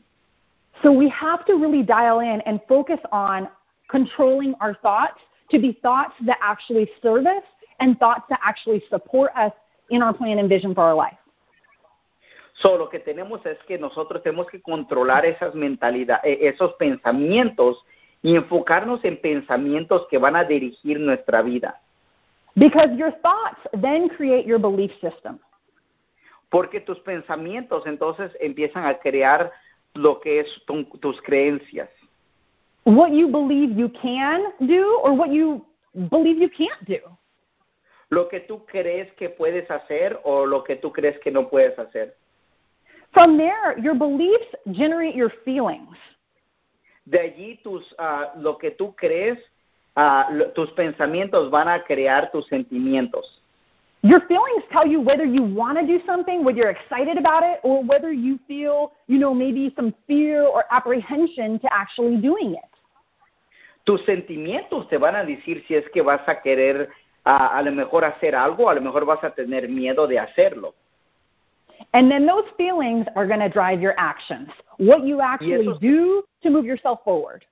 [0.81, 3.49] So we have to really dial in and focus on
[3.89, 5.19] controlling our thoughts
[5.51, 7.43] to be thoughts that actually serve us
[7.81, 9.51] and thoughts that actually support us
[9.89, 11.17] in our plan and vision for our life.
[12.59, 17.85] So, lo que tenemos es que nosotros tenemos que controlar esas mentalidades, esos pensamientos
[18.23, 21.79] y enfocarnos en pensamientos que van a dirigir nuestra vida.
[22.55, 25.37] Because your thoughts then create your belief system.
[26.49, 29.51] Porque tus pensamientos entonces empiezan a crear
[29.93, 31.89] lo que es tu, tus creencias.
[32.85, 35.63] What you believe you can do or what you
[36.09, 37.17] believe you can't do.
[38.09, 41.77] Lo que tú crees que puedes hacer o lo que tú crees que no puedes
[41.77, 42.15] hacer.
[43.17, 45.97] From there, your beliefs generate your feelings.
[47.03, 49.39] De allí tus, uh, lo que tú crees,
[49.95, 53.41] uh, tus pensamientos van a crear tus sentimientos.
[54.03, 57.59] Your feelings tell you whether you want to do something, whether you're excited about it,
[57.63, 62.69] or whether you feel, you know, maybe some fear or apprehension to actually doing it.
[63.83, 66.89] Tus sentimientos te van a decir si es que vas a querer
[67.25, 70.75] uh, a lo mejor hacer algo, a lo mejor vas a tener miedo de hacerlo.
[71.93, 76.23] And then those feelings are going to drive your actions, what you actually esos, do
[76.43, 77.45] to move yourself forward.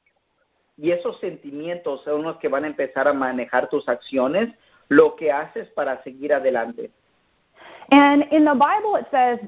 [0.77, 4.53] Y esos sentimientos son los que van a empezar a manejar tus acciones,
[4.89, 6.91] lo que haces para seguir adelante.
[7.91, 9.39] And in the Bible it says,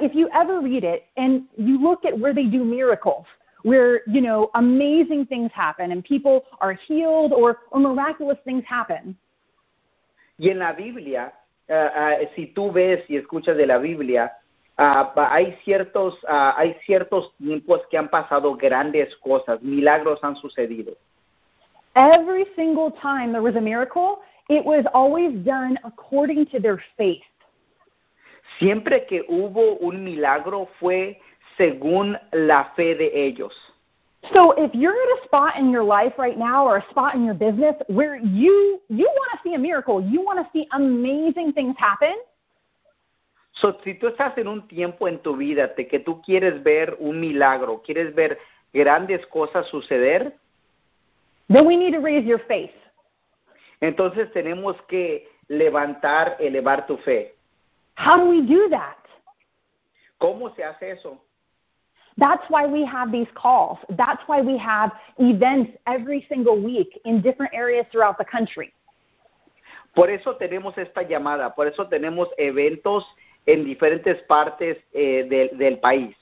[0.00, 3.26] if you ever read it and you look at where they do miracles,
[3.62, 9.16] where, you know, amazing things happen and people are healed or, or miraculous things happen.
[10.38, 11.32] Y en la Biblia,
[12.34, 14.32] si tú ves y escuchas de la Biblia,
[14.78, 20.94] uh, hay ciertos hay ciertos tiempos que han pasado grandes cosas, milagros han sucedido.
[21.94, 27.22] Every single time there was a miracle, it was always done according to their faith.
[28.58, 31.20] Siempre que hubo un milagro fue
[31.56, 33.54] según la fe de ellos.
[34.32, 37.24] So if you're at a spot in your life right now or a spot in
[37.24, 41.52] your business where you you want to see a miracle, you want to see amazing
[41.52, 42.14] things happen,
[43.56, 46.96] So, si tú estás en un tiempo en tu vida de que tú quieres ver
[46.98, 48.38] un milagro, quieres ver
[48.72, 50.36] grandes cosas suceder,
[51.48, 52.74] then we need to raise your faith.
[53.80, 57.34] entonces tenemos que levantar, elevar tu fe.
[57.96, 58.96] How do we do that?
[60.18, 61.23] ¿Cómo se hace eso?
[62.16, 63.78] That's why we have these calls.
[63.96, 68.72] That's why we have events every single week in different areas throughout the country.
[69.94, 73.04] Por eso tenemos esta llamada, por eso tenemos eventos
[73.46, 76.14] en diferentes partes eh, de, del país.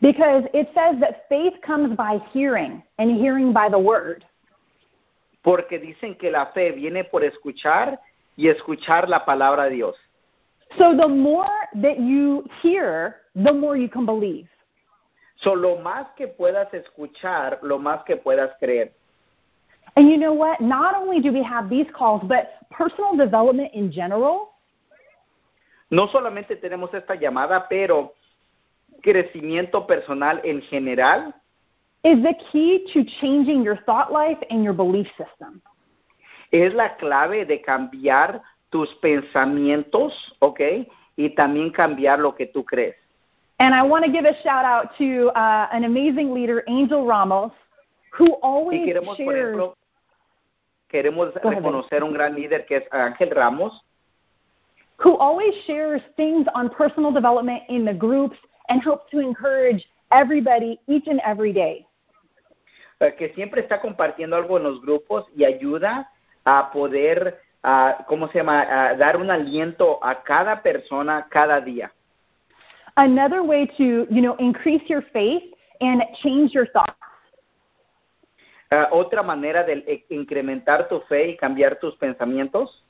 [0.00, 4.24] Because it says that faith comes by hearing, and hearing by the word.
[5.42, 8.00] Porque dicen que la fe viene por escuchar
[8.36, 9.96] y escuchar la palabra de Dios.
[10.78, 11.48] So the more
[11.82, 14.48] that you hear, the more you can believe.
[15.42, 18.92] So, lo más que puedas escuchar, lo más que puedas creer.
[19.96, 20.60] And you know what?
[20.60, 24.50] Not only do we have these calls, but personal development in general
[25.90, 28.14] No solamente tenemos esta llamada, pero
[29.02, 31.34] crecimiento personal en general
[32.04, 35.60] is the key to changing your thought life and your belief system.
[36.52, 40.60] es la clave de cambiar tus pensamientos, ¿ok?
[41.16, 42.96] Y también cambiar lo que tú crees.
[43.60, 47.52] And I want to give a shout out to uh, an amazing leader, Angel Ramos,
[48.16, 49.54] who always queremos, por shares.
[49.54, 49.76] ejemplo,
[50.88, 53.84] queremos reconocer un gran líder que es Ángel Ramos,
[54.96, 58.36] who always shares things on personal development in the groups
[58.70, 61.86] and helps to encourage everybody each and every day.
[63.00, 66.10] eh, que siempre está compartiendo algo en los grupos y ayuda
[66.44, 71.92] a poder, ah, ¿cómo se llama?, a dar un aliento a cada persona cada día.
[73.00, 75.42] Another way to, you know, increase your faith
[75.80, 76.92] and change your thoughts.
[78.70, 82.82] Uh, otra manera de incrementar tu fe y cambiar tus pensamientos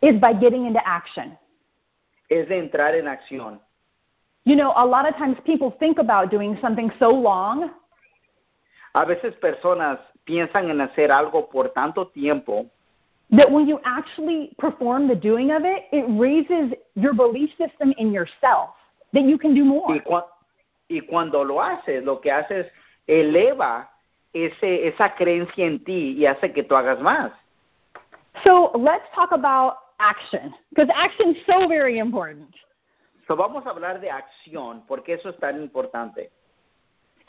[0.00, 1.36] is by getting into action.
[2.30, 3.58] es de entrar en acción.
[4.44, 7.70] You know, a lot of times people think about doing something so long
[8.94, 12.66] A veces personas piensan en hacer algo por tanto tiempo
[13.30, 18.12] that when you actually perform the doing of it, it raises your belief system in
[18.12, 18.77] yourself
[19.12, 19.94] that you can do more.
[19.94, 20.26] y, cua-
[20.88, 22.66] y cuando lo haces, lo que haces
[23.06, 23.90] eleva
[24.32, 27.32] ese, esa creencia en ti y hace que tú hagas más.
[28.44, 32.54] So let's talk about action because action is so very important.
[33.26, 36.30] So, vamos a hablar de acción porque eso es tan importante.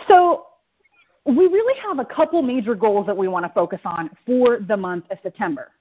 [0.08, 0.46] So
[1.26, 4.78] we really have a couple major goals that we want to focus on for the
[4.78, 5.72] month of September.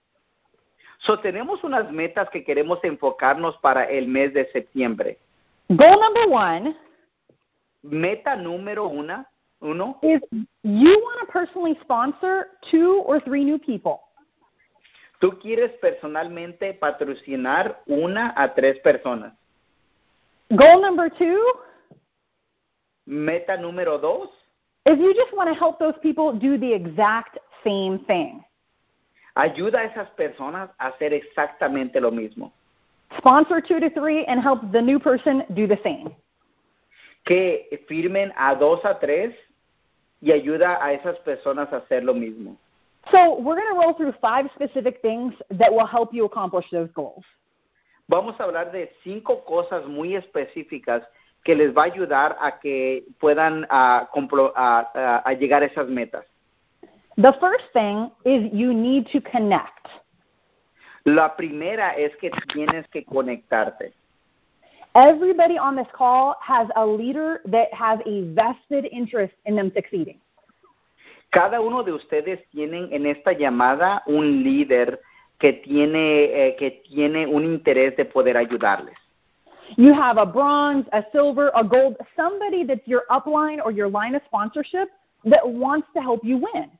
[1.02, 5.18] So, tenemos unas metas que queremos enfocarnos para el mes de septiembre.
[5.76, 6.74] Goal number one
[7.82, 9.28] Meta número una,
[9.60, 10.20] uno, is
[10.62, 14.00] you want to personally sponsor two or three new people.
[15.20, 19.34] tú quieres personalmente patrocinar una a tres personas.
[20.50, 21.38] Goal number two
[23.04, 24.30] Meta número dos,
[24.86, 28.42] is you just want to help those people do the exact same thing.
[29.34, 32.52] ayuda a esas personas a hacer exactamente lo mismo.
[33.16, 36.14] Sponsor two to three and help the new person do the same.
[37.24, 39.34] Que firmen a dos a tres
[40.20, 42.56] y ayuda a esas personas a hacer lo mismo.
[43.10, 46.90] So we're going to roll through five specific things that will help you accomplish those
[46.94, 47.24] goals.
[48.10, 51.02] Vamos a hablar de cinco cosas muy específicas
[51.44, 55.66] que les va a ayudar a que puedan ah, compro- a- a- a llegar a
[55.66, 56.24] esas metas.
[57.16, 59.86] The first thing is you need to connect.
[61.04, 63.92] La primera es que tienes que conectarte.
[64.94, 70.18] Everybody on this call has a leader that has a vested interest in them succeeding.
[71.30, 75.00] Cada uno de ustedes tienen en esta llamada un líder
[75.38, 78.96] que tiene, eh, que tiene un interés de poder ayudarles.
[79.76, 84.14] You have a bronze, a silver, a gold, somebody that's your upline or your line
[84.14, 84.88] of sponsorship
[85.24, 86.70] that wants to help you win.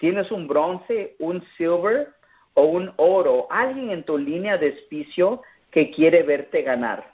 [0.00, 2.14] Tienes un bronce, un silver
[2.54, 7.12] o un oro, alguien en tu línea de auspicio que quiere verte ganar.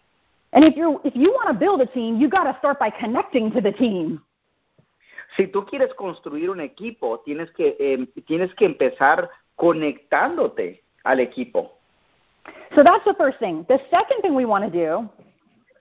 [0.53, 2.91] And if you if you want to build a team, you got to start by
[2.91, 4.23] connecting to the team.
[5.37, 11.79] Si tú quieres construir un equipo, tienes que, eh, tienes que empezar conectándote al equipo.
[12.75, 13.65] So that's the first thing.
[13.69, 15.09] The second thing we want to do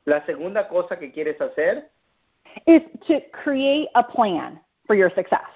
[0.05, 1.89] La segunda cosa que quieres hacer,
[2.65, 5.47] is to create a plan for your success.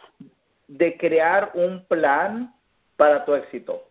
[0.67, 2.53] de crear un plan
[2.95, 3.83] para tu éxito.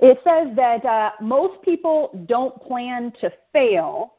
[0.00, 4.14] It says that uh, most people don't plan to fail,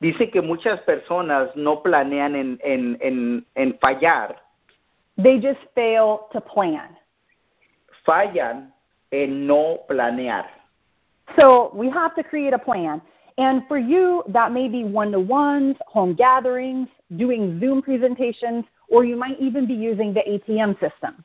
[0.00, 4.34] Dice que muchas personas no planean en, en, en, en fallar,
[5.18, 6.96] they just fail to plan.
[8.06, 8.72] fallan
[9.12, 10.46] en no planear.
[11.38, 13.00] So we have to create a plan.
[13.38, 19.04] And for you, that may be one to ones, home gatherings, doing Zoom presentations, or
[19.04, 21.24] you might even be using the ATM system.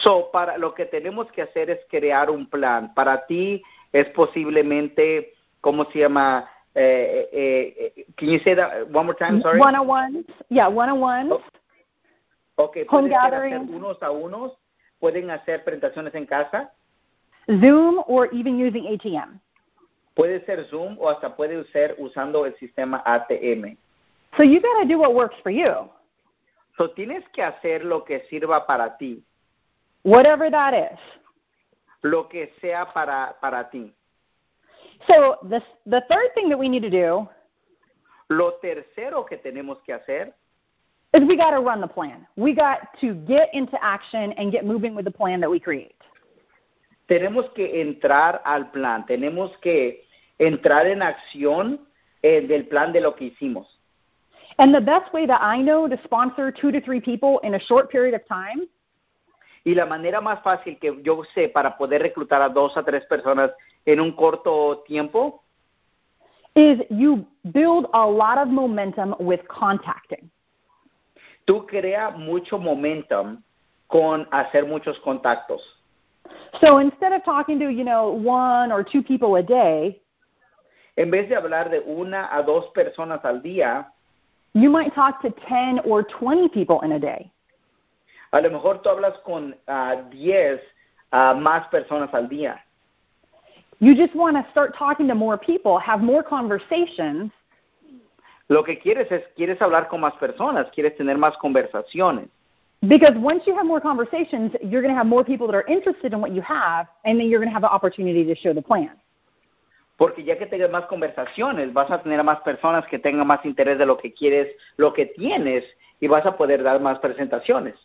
[0.00, 2.94] So, para lo que tenemos que hacer es crear un plan.
[2.94, 6.48] Para ti es posiblemente, ¿cómo se llama?
[6.74, 9.42] Eh, eh, eh, can you say that one more time?
[9.42, 9.60] Sorry.
[9.60, 10.26] One on ones.
[10.48, 11.32] Yeah, one on ones.
[12.56, 13.70] Okay, home gatherings.
[13.70, 14.52] unos a unos,
[15.00, 16.70] pueden hacer presentaciones en casa,
[17.46, 19.40] Zoom, or even using ATM.
[20.14, 23.76] puede ser Zoom o hasta puede ser usando el sistema ATM.
[24.36, 25.90] So you got to do what works for you,
[26.76, 29.22] So, tienes que hacer lo que sirva para ti,
[30.02, 30.98] whatever that is.
[32.02, 33.92] lo que sea para, para ti.
[35.06, 37.28] So the, the third thing that we need to do
[38.30, 40.32] Lo tercero que tenemos que hacer
[41.12, 42.26] is we got to run the plan.
[42.36, 45.96] We got to get into action and get moving with the plan that we create.
[47.10, 50.04] tenemos que entrar al plan, tenemos que
[50.38, 51.80] entrar en acción
[52.22, 53.66] eh, del plan de lo que hicimos.
[54.58, 57.60] And the best way that I know to sponsor two to three people in a
[57.60, 58.68] short period of time
[59.64, 63.04] Y la manera más fácil que yo sé para poder reclutar a dos a tres
[63.06, 63.50] personas
[63.84, 65.42] en un corto tiempo
[66.54, 70.30] is you build a lot of momentum with contacting.
[71.44, 73.42] tú crea mucho momentum
[73.86, 75.60] con hacer muchos contactos.
[76.60, 80.00] So instead of talking to, you know, one or two people a day,
[80.96, 83.90] En vez de hablar de una a dos personas al día,
[84.52, 87.32] you might talk to 10 or 20 people in a day.
[88.30, 90.60] A lo mejor tú hablas con ah, 10
[91.10, 92.64] a más personas al día.
[93.80, 97.32] You just want to start talking to more people, have more conversations,
[98.50, 102.28] Lo que quieres es, quieres hablar con más personas, quieres tener más conversaciones.
[102.82, 106.12] Because once you have more conversations, you're going to have more people that are interested
[106.12, 108.60] in what you have, and then you're going to have the opportunity to show the
[108.60, 108.90] plan.
[109.96, 113.44] Porque ya que tengas más conversaciones, vas a tener a más personas que tengan más
[113.44, 115.62] interés de lo que quieres, lo que tienes,
[116.00, 117.76] y vas a poder dar más presentaciones.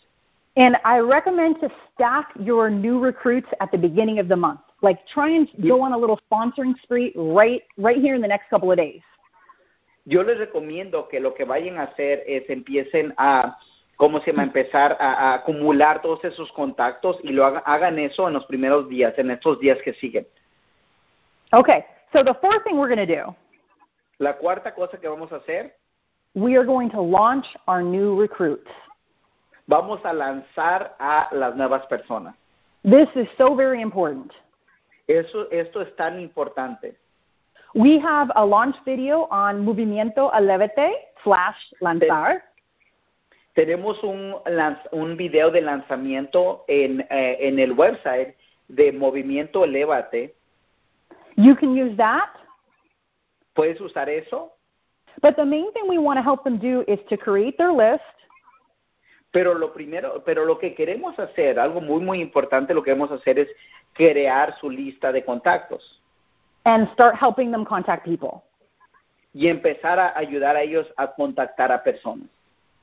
[0.57, 4.61] And I recommend to stack your new recruits at the beginning of the month.
[4.81, 8.49] Like try and go on a little sponsoring spree right right here in the next
[8.49, 9.01] couple of days.
[10.05, 13.57] Yo les recomiendo que lo que vayan a hacer es empiecen a
[13.97, 18.27] cómo se llama empezar a, a acumular todos esos contactos y lo hagan, hagan eso
[18.27, 20.27] en los primeros días, en estos días que siguen.
[21.51, 21.85] Okay.
[22.13, 23.35] So the fourth thing we're going to do,
[24.19, 25.75] La cuarta cosa que vamos a hacer,
[26.35, 28.69] we are going to launch our new recruits.
[29.67, 32.35] Vamos a lanzar a las nuevas personas.
[32.83, 34.31] This is so very important.
[35.07, 36.95] Eso, esto es tan importante.
[37.73, 40.91] We have a launch video on Movimiento Alevete
[41.23, 42.43] slash lanzar.
[43.53, 44.35] Tenemos un,
[44.91, 48.35] un video de lanzamiento en, eh, en el website
[48.67, 50.35] de Movimiento Elévate.
[51.37, 52.29] You can use that.
[53.53, 54.55] Puedes usar eso,
[55.21, 58.03] But the main thing we want to help them do is to create their list,
[59.35, 63.11] pero lo primero, pero lo que queremos hacer, algo muy muy importante, lo que queremos
[63.11, 63.49] hacer es
[63.91, 66.01] crear su lista de contactos
[66.63, 68.41] and start helping them contact people.
[69.33, 72.29] y empezar a ayudar a ellos a contactar a personas.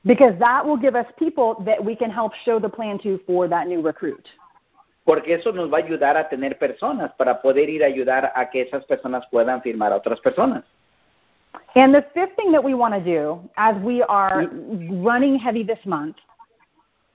[0.03, 3.49] Because that will give us people that we can help show the plan to for
[3.49, 4.23] that new recruit.
[5.05, 8.51] Porque eso nos va a ayudar a tener personas para poder ir a ayudar a
[8.51, 10.63] que esas personas puedan firmar a otras personas.
[11.73, 14.47] And the fifth thing that we want to do as we are
[15.01, 16.17] running heavy this month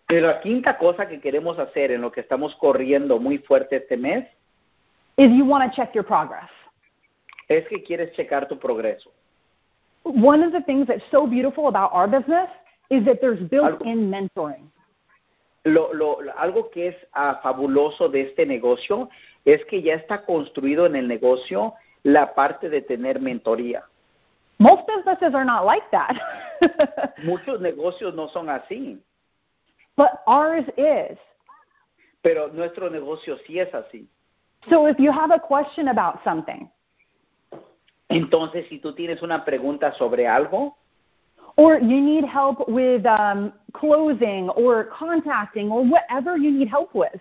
[0.08, 3.96] Pero la quinta cosa que queremos hacer en lo que estamos corriendo muy fuerte este
[3.96, 4.26] mes
[5.16, 6.50] is you want to check your progress.
[7.48, 9.10] es que quieres checar tu progreso.
[10.04, 12.48] One of the things that's so beautiful about our business
[12.90, 14.70] is that there's built in mentoring.
[15.64, 19.10] Lo, lo, algo que es ah, fabuloso de este negocio
[19.44, 23.84] es que ya está construido en el negocio la parte de tener mentoría.
[24.58, 26.16] Most businesses are not like that.
[27.24, 28.98] Muchos negocios no son así,
[29.98, 31.18] but ours is.
[32.22, 34.08] pero nuestro negocio sí es así.
[34.70, 36.70] So if you have a question about something,
[38.08, 40.76] Entonces, si tú tienes una pregunta sobre algo
[41.56, 47.20] or you need help with um, closing or contacting or whatever you need help with,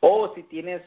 [0.00, 0.82] o si tienes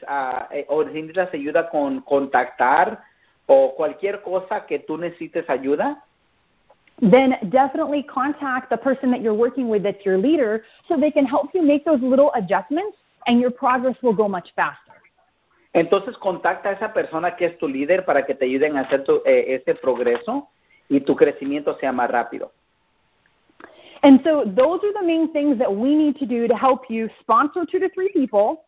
[0.52, 3.04] eh, o si necesitas ayuda con contactar
[3.46, 6.04] o cualquier cosa que tú necesites ayuda,
[7.02, 11.26] then definitely contact the person that you're working with that's your leader so they can
[11.26, 14.94] help you make those little adjustments and your progress will go much faster.
[15.74, 19.04] entonces contacta a esa persona que es tu líder para que te ayuden a hacer
[19.04, 20.50] tu, eh, ese progreso
[20.90, 22.52] y tu crecimiento sea más rápido.
[24.04, 27.10] And so those are the main things that we need to do to help you
[27.20, 28.64] sponsor two to three people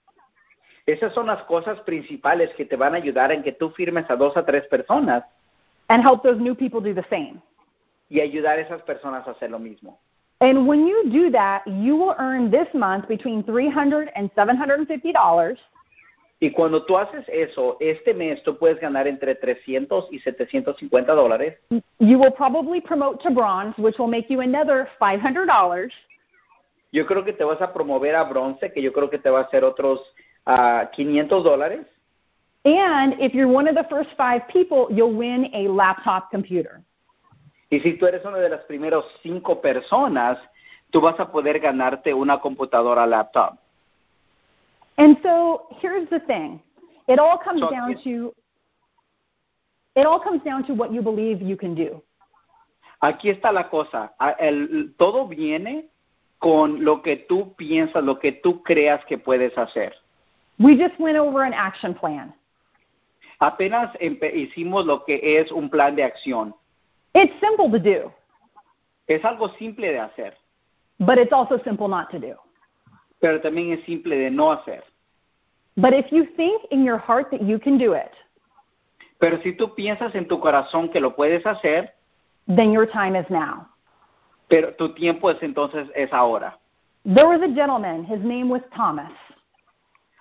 [0.86, 4.15] Esas son las cosas principales que te van a ayudar en que tú firmes a
[4.15, 5.23] dos a tres personas
[5.89, 7.41] and help those new people do the same.
[8.10, 9.99] Y ayudar a esas personas a hacer lo mismo.
[10.41, 15.57] And when you do that, you will earn this month between $300 and $750.
[16.41, 21.57] Y cuando tú haces eso, este mes tú puedes ganar entre 300 y 750 dólares.
[21.99, 25.91] You will probably promote to bronze, which will make you another $500.
[26.93, 29.39] Yo creo que te vas a promover a bronce, que yo creo que te va
[29.39, 29.99] a hacer otros
[30.45, 31.86] ah, 500 dólares.
[32.64, 36.82] And if you're one of the first five people, you'll win a laptop computer.
[37.70, 40.39] Y si tú eres una de las primeras cinco personas,
[40.89, 43.57] tú vas a poder ganarte una computadora laptop.
[44.97, 46.61] And so here's the thing.
[47.07, 48.34] It all comes So down to
[49.95, 52.03] it all comes down to what you believe you can do.
[53.01, 54.13] Aquí está la cosa.
[54.39, 55.89] El- todo viene
[56.39, 59.93] con lo que tú piensas, lo que tú creas que puedes hacer.
[60.57, 62.34] We just went over an action plan.
[63.39, 66.53] Apenas hicimos lo que es un plan de acción.
[67.14, 68.12] It's simple to do,
[69.07, 70.34] Es algo simple de hacer,
[70.99, 72.36] but it's also simple not to do.
[73.20, 74.84] pero también es simple de no hacer.
[75.76, 78.12] But if you think in your heart that you can do it,
[79.20, 81.93] Pero si tú piensas en tu corazón que lo puedes hacer,
[82.47, 83.68] then your time is now.
[84.47, 86.57] pero tu tiempo es entonces es ahora.
[87.05, 89.12] There was a gentleman, his name was Thomas.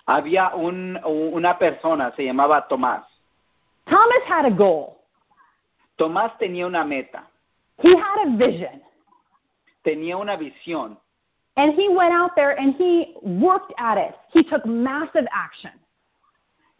[0.07, 3.05] Había un, una persona, se llamaba Tomás.
[3.87, 4.98] Thomas had a goal.
[5.99, 7.29] Tomás tenía una meta,
[7.83, 8.81] He had a vision.
[9.85, 10.97] tenía una visión
[11.57, 14.15] And he went out there and he worked at it.
[14.33, 15.73] He took massive action.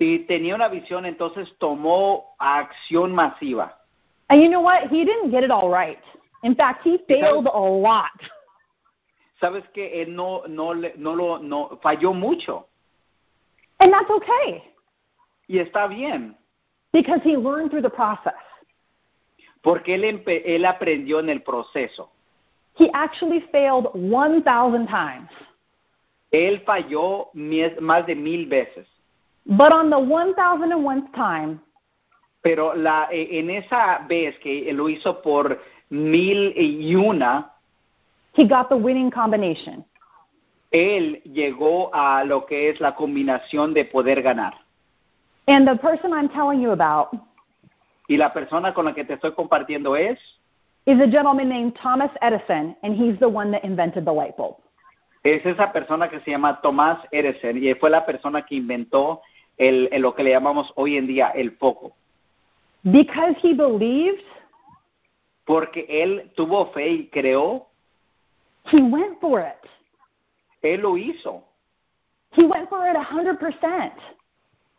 [0.01, 3.75] y tenía una visión, entonces tomó acción masiva.
[4.31, 4.89] And you know what?
[4.89, 5.99] He didn't get it all right.
[6.45, 8.13] In fact, he failed a lot.
[9.41, 12.67] Sabes que él no no le- no lo no falló mucho
[13.81, 14.63] And that's okay
[15.49, 16.37] y está bien
[16.93, 18.35] because he learned through the process.
[19.69, 22.11] Porque él él aprendió en el proceso.
[22.79, 25.29] He actually failed 1,000 times.
[26.31, 28.87] Él falló más de mil veces,
[29.45, 31.59] But on the 1,001st time,
[32.41, 35.61] pero la eh, en esa vez que lo hizo por
[35.91, 37.53] mil y una,
[38.33, 39.85] he got the winning combination.
[40.71, 44.55] él llegó a lo que es la combinación de poder ganar.
[45.47, 47.11] And the person I'm telling you about
[48.09, 50.19] Y la persona con la que te estoy compartiendo es
[50.87, 54.57] is a gentleman named Thomas Edison, and he's the one that invented the light bulb.
[55.23, 59.21] es esa persona que se llama Thomas Edison y fue la persona que inventó
[59.59, 61.93] el, el- lo que le llamamos hoy en día el foco,
[62.85, 64.23] Because he believed,
[65.45, 67.67] porque él tuvo fe y creó,
[68.73, 69.69] he went for it.
[70.63, 71.43] él lo hizo,
[72.33, 73.93] He went for it 100%.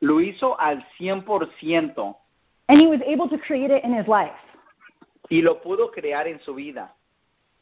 [0.01, 2.15] lo hizo al 100%
[2.69, 4.31] And he was able to create it in his life.
[5.31, 6.91] y lo pudo crear en su vida.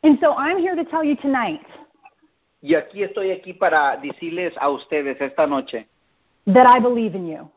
[0.03, 1.66] And so I'm here to tell you tonight
[2.62, 5.88] Y aquí estoy aquí para decirles a ustedes esta noche
[6.45, 7.49] that I believe in you.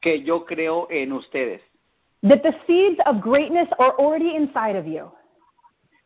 [0.00, 1.60] que yo creo en ustedes,
[2.22, 5.10] That the seeds of greatness are already inside of you.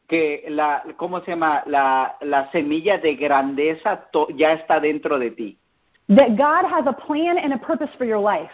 [0.09, 1.63] que la, ¿cómo se llama?
[1.67, 5.59] La, la semilla de grandeza to- ya está dentro de ti,
[6.09, 8.53] That God has a plan and a purpose for your life.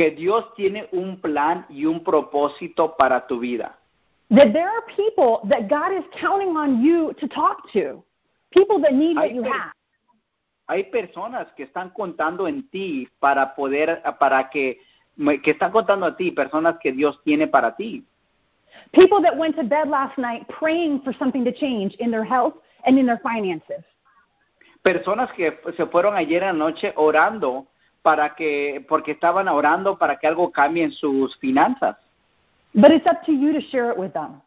[0.00, 3.76] Que Dios tiene un plan y un propósito para tu vida.
[4.30, 8.02] That there are people that God is counting on you to talk to.
[8.50, 9.74] People that need what you have.
[10.68, 14.78] Hay personas que están contando en ti para poder, para que,
[15.42, 18.02] que están contando a ti, personas que Dios tiene para ti.
[18.94, 22.54] People that went to bed last night praying for something to change in their health
[22.86, 23.84] and in their finances.
[24.82, 27.66] Personas que se fueron ayer anoche orando
[28.02, 31.96] para que, porque estaban orando para que algo cambie en sus finanzas.
[32.72, 34.40] But it's up to you to share it with them.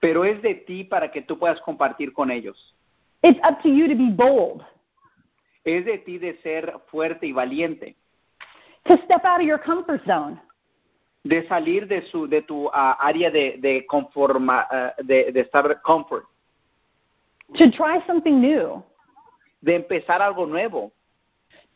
[0.00, 2.74] Pero es de ti para que tú puedas compartir con ellos.
[3.22, 4.62] It's up to you to be bold,
[5.64, 7.96] Es de ti de ser fuerte y valiente,
[8.84, 10.38] to step out of your comfort zone,
[11.22, 15.80] de salir de su, de tu ah, área de, de conforma, ah, de, de estar
[15.80, 16.26] comfort,
[17.56, 18.84] to try something new,
[19.62, 20.92] de empezar algo nuevo,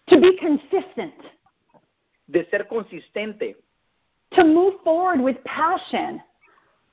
[0.08, 1.14] to be consistent,
[2.26, 3.56] de ser consistente,
[4.32, 6.22] to move forward with passion.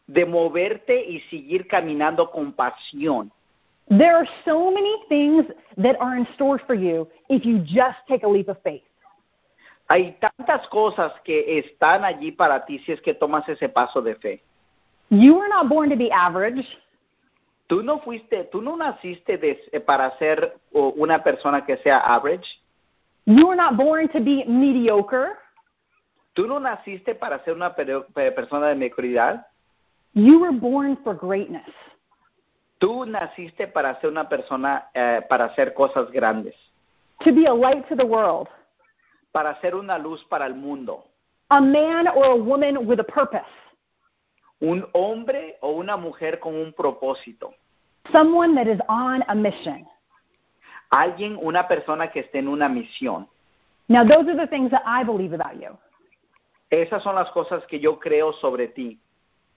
[0.08, 3.32] de moverte y seguir caminando con pasión.
[3.90, 5.46] There are so many things
[5.78, 8.84] that are in store for you if you just take a leap of faith.
[9.90, 14.14] Hay tantas cosas que están allí para ti si es que tomas ese paso de
[14.14, 14.44] fe.
[15.10, 16.64] You were not born to be average.
[17.68, 22.46] Tú no fuiste, tú no naciste de- para ser una persona que sea average.
[23.26, 25.38] You were not born to be mediocre.
[26.34, 29.46] Tú no naciste para ser una persona de mediocridad.
[30.14, 31.66] You were born for greatness.
[32.78, 36.54] Tú naciste para ser una persona, eh, para hacer cosas grandes,
[37.24, 38.48] To be a light to the world.
[39.32, 41.06] para ser una luz para el mundo.
[41.50, 43.46] A man or a woman with a purpose.
[44.60, 47.54] Un hombre o una mujer con un propósito.
[48.12, 49.86] Someone that is on a mission.
[50.90, 53.28] Alguien, una persona que esté en una misión.
[53.88, 55.78] Now, those are the things that I believe about you.
[56.70, 59.00] Esas son las cosas que yo creo sobre ti.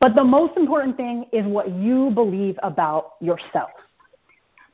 [0.01, 3.71] But the most important thing is what you believe about yourself.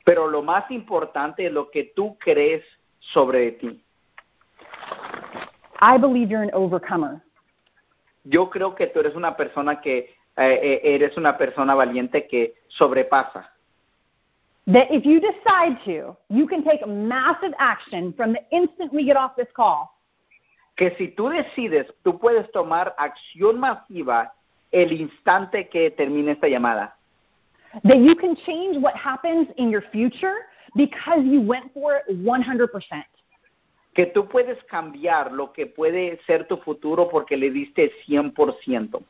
[0.04, 2.62] Pero lo más importante es lo que tú crees
[2.98, 3.82] sobre ti.
[5.80, 7.22] I believe you're an overcomer.
[8.24, 12.54] Yo creo que tú eres una persona que eh, eh, eres una persona valiente que
[12.68, 13.53] sobrepasa.
[14.66, 19.16] That if you decide to, you can take massive action from the instant we get
[19.16, 19.90] off this call.
[20.76, 24.32] Que si tú decides, tú puedes tomar acción masiva
[24.72, 26.94] el instante que termine esta llamada.
[27.84, 33.04] That you can change what happens in your future because you went for it 100%.
[33.94, 39.02] Que tú puedes cambiar lo que puede ser tu futuro porque le diste 100%.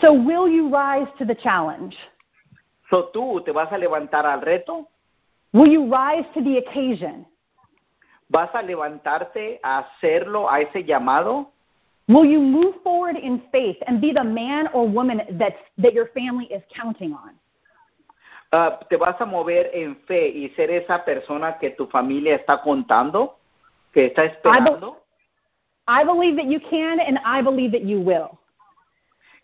[0.00, 1.96] So, will you rise to the challenge?
[2.90, 4.88] So tú te vas a levantar al reto,
[5.52, 7.26] Will you rise to the occasion?
[8.28, 11.50] vas a levantarte a hacerlo, a ese llamado.
[12.06, 16.08] Will you move forward in faith and be the man or woman that's, that your
[16.14, 17.34] family is counting on?
[18.50, 22.62] Ah, te vas a mover en fe y ser esa persona que tu familia está
[22.62, 23.38] contando,
[23.92, 24.96] que está esperando.
[25.86, 28.38] I believe that you can, and I believe that you will.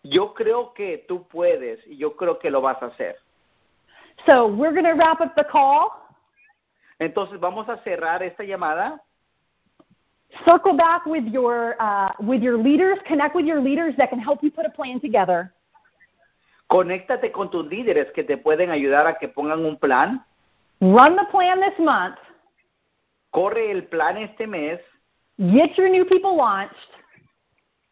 [0.03, 3.15] Yo creo que tú puedes y yo creo que lo vas a hacer.
[4.25, 6.01] So we're going to wrap up the call.
[6.99, 8.99] Entonces vamos a cerrar esta llamada.
[10.45, 12.97] Circle back with your uh, with your leaders.
[13.07, 15.53] Connect with your leaders that can help you put a plan together.
[16.69, 20.23] Conéctate con tus líderes que te pueden ayudar a que pongan un plan.
[20.81, 22.17] Run the plan this month.
[23.31, 24.79] Corre el plan este mes.
[25.37, 26.73] Get your new people launched.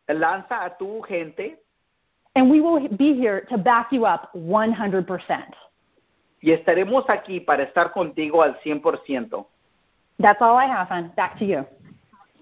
[0.09, 1.55] Lanza a tu gente.
[2.35, 5.53] And we will be here to back you up 100%.
[6.43, 9.47] Y estaremos aquí para estar contigo al 100%.
[10.21, 11.13] That's all I have, hon.
[11.15, 11.65] Back to you.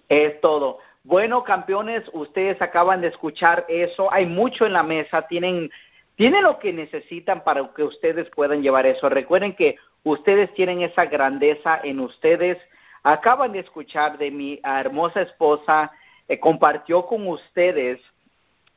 [0.10, 0.80] Es todo.
[1.04, 4.12] Bueno, campeones, ustedes acaban de escuchar eso.
[4.12, 5.28] Hay mucho en la mesa.
[5.28, 5.70] Tienen,
[6.16, 9.08] tienen lo que necesitan para que ustedes puedan llevar eso.
[9.08, 12.58] Recuerden que ustedes tienen esa grandeza en ustedes.
[13.04, 15.92] Acaban de escuchar de mi hermosa esposa.
[16.28, 18.02] Eh, compartió con ustedes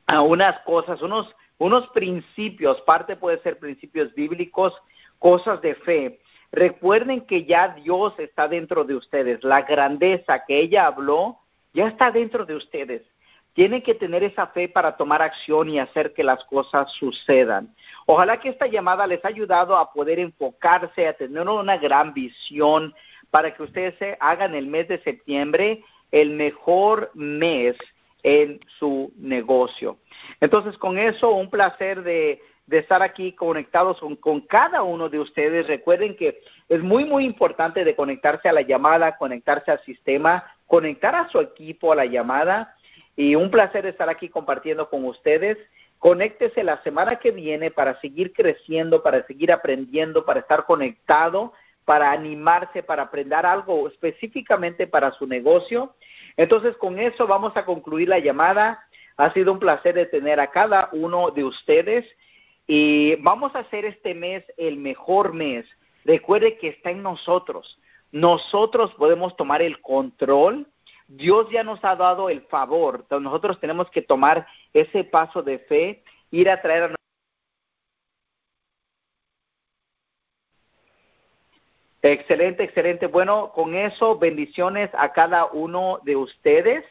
[0.05, 4.79] a unas cosas, unos, unos principios, parte puede ser principios bíblicos,
[5.19, 6.19] cosas de fe.
[6.51, 9.43] Recuerden que ya Dios está dentro de ustedes.
[9.43, 11.39] La grandeza que ella habló
[11.73, 13.01] ya está dentro de ustedes.
[13.53, 17.73] Tienen que tener esa fe para tomar acción y hacer que las cosas sucedan.
[18.05, 22.93] Ojalá que esta llamada les haya ayudado a poder enfocarse, a tener una gran visión
[23.31, 27.75] para que ustedes hagan el mes de septiembre el mejor mes
[28.23, 29.97] en su negocio.
[30.39, 35.67] Entonces, con eso, un placer de, estar aquí conectados con, cada uno de ustedes.
[35.67, 41.15] Recuerden que es muy, muy importante de conectarse a la llamada, conectarse al sistema, conectar
[41.15, 42.75] a su equipo a la llamada.
[43.15, 45.57] Y un placer estar aquí compartiendo con ustedes.
[45.99, 51.53] Conéctese la semana que viene para seguir creciendo, para seguir aprendiendo, para estar conectado,
[51.85, 55.95] para animarse, para aprender algo específicamente para su negocio.
[56.35, 58.83] Entonces, con eso vamos a concluir la llamada.
[59.17, 62.05] Ha sido un placer de tener a cada uno de ustedes
[62.67, 65.65] y vamos a hacer este mes el mejor mes.
[66.03, 67.79] Recuerde que está en nosotros.
[68.11, 70.67] Nosotros podemos tomar el control.
[71.07, 73.05] Dios ya nos ha dado el favor.
[73.09, 76.95] nosotros tenemos que tomar ese paso de fe, ir a traer a
[82.01, 83.07] Excelente, excelente.
[83.07, 86.85] Bueno, con eso, bendiciones a cada uno de ustedes.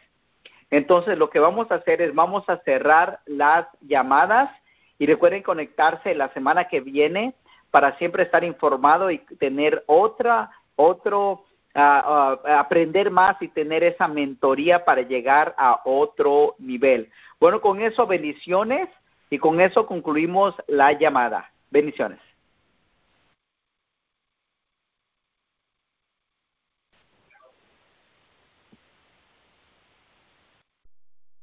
[0.70, 4.51] Entonces, lo que vamos a hacer es, vamos a cerrar las llamadas
[4.99, 7.34] y recuerden conectarse la semana que viene
[7.70, 14.84] para siempre estar informado y tener otra, otro, ah, aprender más y tener esa mentoría
[14.84, 17.11] para llegar a otro nivel.
[17.40, 18.88] Bueno, con eso, bendiciones
[19.30, 21.51] y con eso concluimos la llamada.
[21.70, 22.20] Bendiciones.